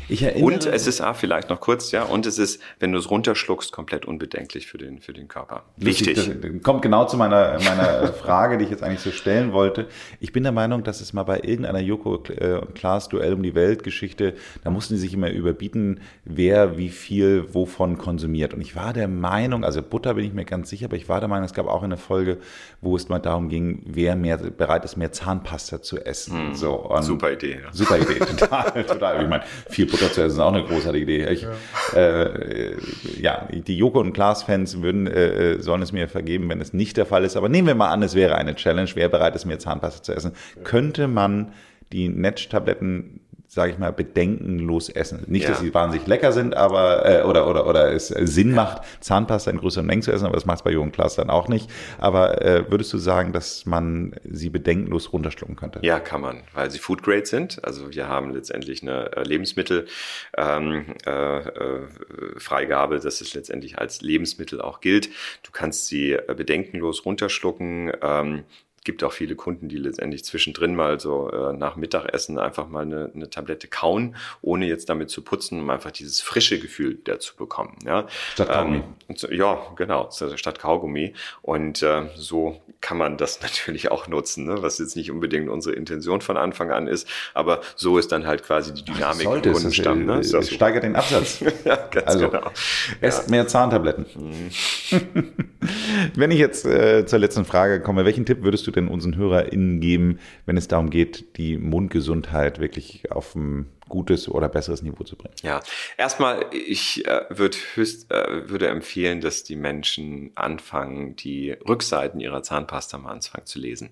[0.09, 2.99] Ich erinnere, und es ist ah, vielleicht noch kurz, ja, und es ist, wenn du
[2.99, 5.64] es runterschluckst, komplett unbedenklich für den, für den Körper.
[5.77, 6.14] Wichtig.
[6.14, 9.87] Das kommt genau zu meiner, meiner Frage, die ich jetzt eigentlich so stellen wollte.
[10.21, 13.43] Ich bin der Meinung, dass es mal bei irgendeiner Joko äh, und Klaas Duell um
[13.43, 18.55] die Welt Geschichte, da mussten sie sich immer überbieten, wer wie viel wovon konsumiert.
[18.55, 21.21] Und ich war der Meinung, also Butter bin ich mir ganz sicher, aber ich war
[21.21, 22.39] der Meinung, es gab auch eine Folge,
[22.81, 26.49] wo es mal darum ging, wer mehr bereit ist, mehr Zahnpasta zu essen.
[26.49, 27.61] Hm, so, super Idee.
[27.62, 27.73] Ja.
[27.73, 29.23] Super Idee, total, total.
[29.23, 31.29] Ich meine, viel Butter zu essen ist auch eine großartige Idee.
[31.29, 31.53] Ich, ja.
[31.95, 32.77] Äh,
[33.21, 36.97] ja, die Joko und Klaas-Fans würden, äh, äh, sollen es mir vergeben, wenn es nicht
[36.97, 37.37] der Fall ist.
[37.37, 38.91] Aber nehmen wir mal an, es wäre eine Challenge.
[38.95, 40.33] Wer bereit ist, mehr Zahnpasta zu essen?
[40.65, 41.53] Könnte man
[41.93, 43.21] die Netsch-Tabletten
[43.51, 45.25] sage ich mal, bedenkenlos essen.
[45.27, 45.51] Nicht, ja.
[45.51, 49.57] dass sie wahnsinnig lecker sind, aber äh, oder oder oder es Sinn macht, Zahnpasta in
[49.57, 51.71] größeren Mengen zu essen, aber das macht es bei Jungen Klaas dann auch nicht.
[51.97, 55.81] Aber äh, würdest du sagen, dass man sie bedenkenlos runterschlucken könnte?
[55.83, 57.65] Ja, kann man, weil sie Food Grade sind.
[57.65, 59.87] Also wir haben letztendlich eine äh, Lebensmittel
[60.37, 61.87] ähm, äh, äh,
[62.37, 65.09] Freigabe, dass es letztendlich als Lebensmittel auch gilt.
[65.43, 67.93] Du kannst sie äh, bedenkenlos runterschlucken.
[68.03, 68.45] Ähm,
[68.89, 73.11] gibt auch viele Kunden, die letztendlich zwischendrin mal so äh, nach Mittagessen einfach mal eine,
[73.14, 77.76] eine Tablette kauen, ohne jetzt damit zu putzen, um einfach dieses frische Gefühl dazu bekommen.
[77.84, 78.07] Ja?
[78.32, 78.82] Statt Kaugummi.
[79.11, 81.12] Ähm, so, ja, genau, statt Kaugummi.
[81.43, 84.62] Und äh, so kann man das natürlich auch nutzen, ne?
[84.62, 88.43] was jetzt nicht unbedingt unsere Intention von Anfang an ist, aber so ist dann halt
[88.43, 90.07] quasi die Dynamik Ach, im Kundenstamm.
[90.07, 90.20] Ne?
[90.20, 91.41] Ist das steigert den Absatz.
[91.66, 92.51] ja, ganz also, genau.
[93.03, 93.30] Esst ja.
[93.30, 94.07] mehr Zahntabletten.
[94.14, 94.51] Mhm.
[96.14, 99.81] Wenn ich jetzt äh, zur letzten Frage komme, welchen Tipp würdest du denn unseren HörerInnen
[99.81, 105.16] geben, wenn es darum geht, die Mundgesundheit wirklich auf dem gutes oder besseres Niveau zu
[105.16, 105.34] bringen?
[105.43, 105.61] Ja,
[105.97, 112.43] erstmal, ich äh, würd höchst, äh, würde empfehlen, dass die Menschen anfangen, die Rückseiten ihrer
[112.43, 113.91] Zahnpasta mal anfangen zu lesen.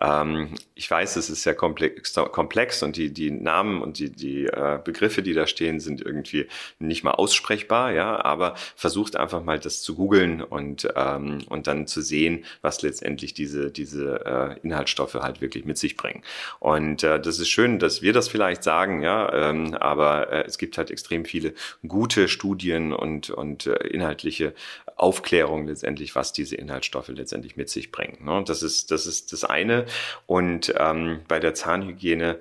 [0.00, 4.46] Ähm, ich weiß, es ist sehr komplex, komplex und die, die Namen und die, die
[4.46, 6.46] äh, Begriffe, die da stehen, sind irgendwie
[6.78, 11.86] nicht mal aussprechbar, ja, aber versucht einfach mal das zu googeln und, ähm, und dann
[11.86, 16.22] zu sehen, was letztendlich diese, diese äh, Inhaltsstoffe halt wirklich mit sich bringen.
[16.60, 20.58] Und äh, das ist schön, dass wir das vielleicht sagen, ja, ähm, aber äh, es
[20.58, 21.54] gibt halt extrem viele
[21.86, 24.54] gute Studien und, und äh, inhaltliche
[24.96, 28.24] Aufklärung letztendlich, was diese Inhaltsstoffe letztendlich mit sich bringen.
[28.24, 28.42] Ne?
[28.44, 29.86] Das, ist, das ist das eine.
[30.26, 32.38] Und ähm, bei der Zahnhygiene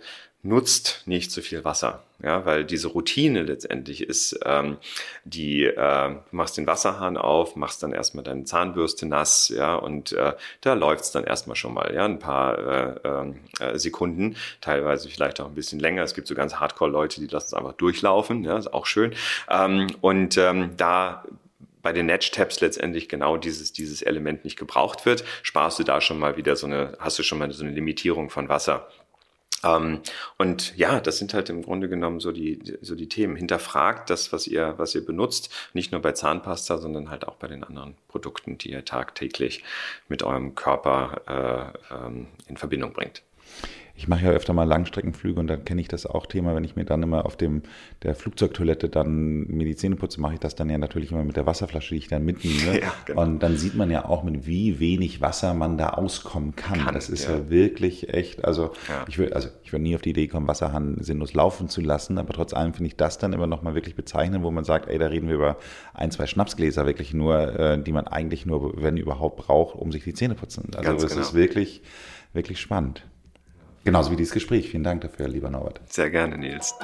[0.47, 2.03] nutzt nicht so viel Wasser.
[2.23, 4.77] Ja, weil diese Routine letztendlich ist, ähm,
[5.23, 10.13] die, äh, du machst den Wasserhahn auf, machst dann erstmal deine Zahnbürste nass, ja, und
[10.13, 12.57] äh, da läuft's dann erstmal schon mal, ja, ein paar
[13.05, 16.01] äh, äh, Sekunden, teilweise vielleicht auch ein bisschen länger.
[16.01, 19.13] Es gibt so ganz Hardcore-Leute, die lassen es einfach durchlaufen, ja, ist auch schön.
[19.49, 21.23] Ähm, und ähm, da
[21.83, 26.17] bei den Edge-Tabs letztendlich genau dieses, dieses Element nicht gebraucht wird, sparst du da schon
[26.17, 28.89] mal wieder so eine, hast du schon mal so eine Limitierung von Wasser.
[29.63, 30.01] Ähm,
[30.37, 33.35] und ja, das sind halt im Grunde genommen so die, so die Themen.
[33.35, 37.47] Hinterfragt das, was ihr, was ihr benutzt, nicht nur bei Zahnpasta, sondern halt auch bei
[37.47, 39.63] den anderen Produkten, die ihr tagtäglich
[40.07, 43.23] mit eurem Körper äh, ähm, in Verbindung bringt
[43.97, 46.75] ich mache ja öfter mal Langstreckenflüge und dann kenne ich das auch Thema, wenn ich
[46.75, 47.63] mir dann immer auf dem
[48.03, 51.35] der Flugzeugtoilette dann mir die Zähne putze, mache ich das dann ja natürlich immer mit
[51.35, 52.57] der Wasserflasche, die ich dann mitnehme.
[52.77, 53.23] Ja, genau.
[53.23, 56.79] Und dann sieht man ja auch, mit wie wenig Wasser man da auskommen kann.
[56.79, 57.37] kann das ist ja.
[57.37, 57.49] ja.
[57.49, 59.03] wirklich echt, also ja.
[59.07, 62.19] ich will, also ich würde nie auf die Idee kommen, Wasserhahn sinnlos laufen zu lassen,
[62.19, 64.99] aber trotz allem finde ich das dann immer nochmal wirklich bezeichnend, wo man sagt, ey,
[64.99, 65.57] da reden wir über
[65.95, 70.03] ein, zwei Schnapsgläser wirklich nur, äh, die man eigentlich nur, wenn überhaupt, braucht, um sich
[70.03, 70.69] die Zähne putzen.
[70.75, 71.21] Also es genau.
[71.21, 71.81] ist wirklich,
[72.33, 73.03] wirklich spannend.
[73.87, 74.69] Genauso wie dieses Gespräch.
[74.69, 75.79] Vielen Dank dafür, lieber Norbert.
[75.85, 76.75] Sehr gerne, Nils.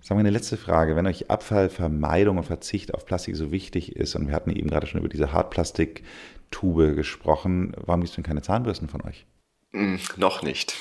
[0.00, 0.96] Sagen wir eine letzte Frage.
[0.96, 4.88] Wenn euch Abfallvermeidung und Verzicht auf Plastik so wichtig ist, und wir hatten eben gerade
[4.88, 9.24] schon über diese Hartplastiktube gesprochen, warum gibt es denn keine Zahnbürsten von euch?
[9.70, 10.74] Mm, noch nicht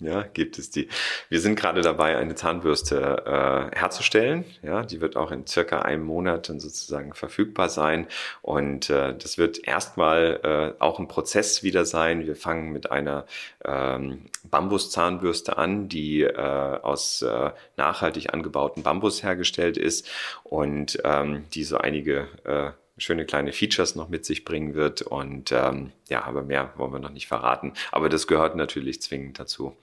[0.00, 0.88] ja, gibt es die.
[1.28, 4.44] Wir sind gerade dabei, eine Zahnbürste äh, herzustellen.
[4.62, 8.06] Ja, die wird auch in circa einem Monat dann sozusagen verfügbar sein.
[8.40, 10.40] Und äh, das wird erstmal
[10.78, 12.26] äh, auch ein Prozess wieder sein.
[12.26, 13.26] Wir fangen mit einer
[13.64, 20.08] ähm, Bambuszahnbürste an, die äh, aus äh, nachhaltig angebauten Bambus hergestellt ist
[20.44, 22.70] und ähm, die so einige äh,
[23.00, 25.02] schöne kleine Features noch mit sich bringen wird.
[25.02, 27.72] Und ähm, ja, aber mehr wollen wir noch nicht verraten.
[27.92, 29.76] Aber das gehört natürlich zwingend dazu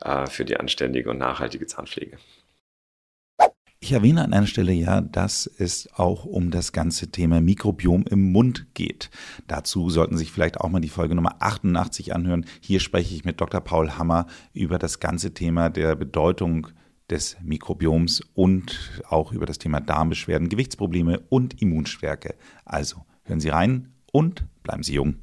[0.00, 2.18] äh, für die anständige und nachhaltige Zahnpflege.
[3.78, 8.32] Ich erwähne an einer Stelle ja, dass es auch um das ganze Thema Mikrobiom im
[8.32, 9.10] Mund geht.
[9.46, 12.46] Dazu sollten Sie sich vielleicht auch mal die Folge Nummer 88 anhören.
[12.60, 13.60] Hier spreche ich mit Dr.
[13.60, 16.68] Paul Hammer über das ganze Thema der Bedeutung
[17.10, 22.34] des Mikrobioms und auch über das Thema Darmbeschwerden, Gewichtsprobleme und Immunstärke.
[22.64, 25.16] Also hören Sie rein und bleiben Sie jung.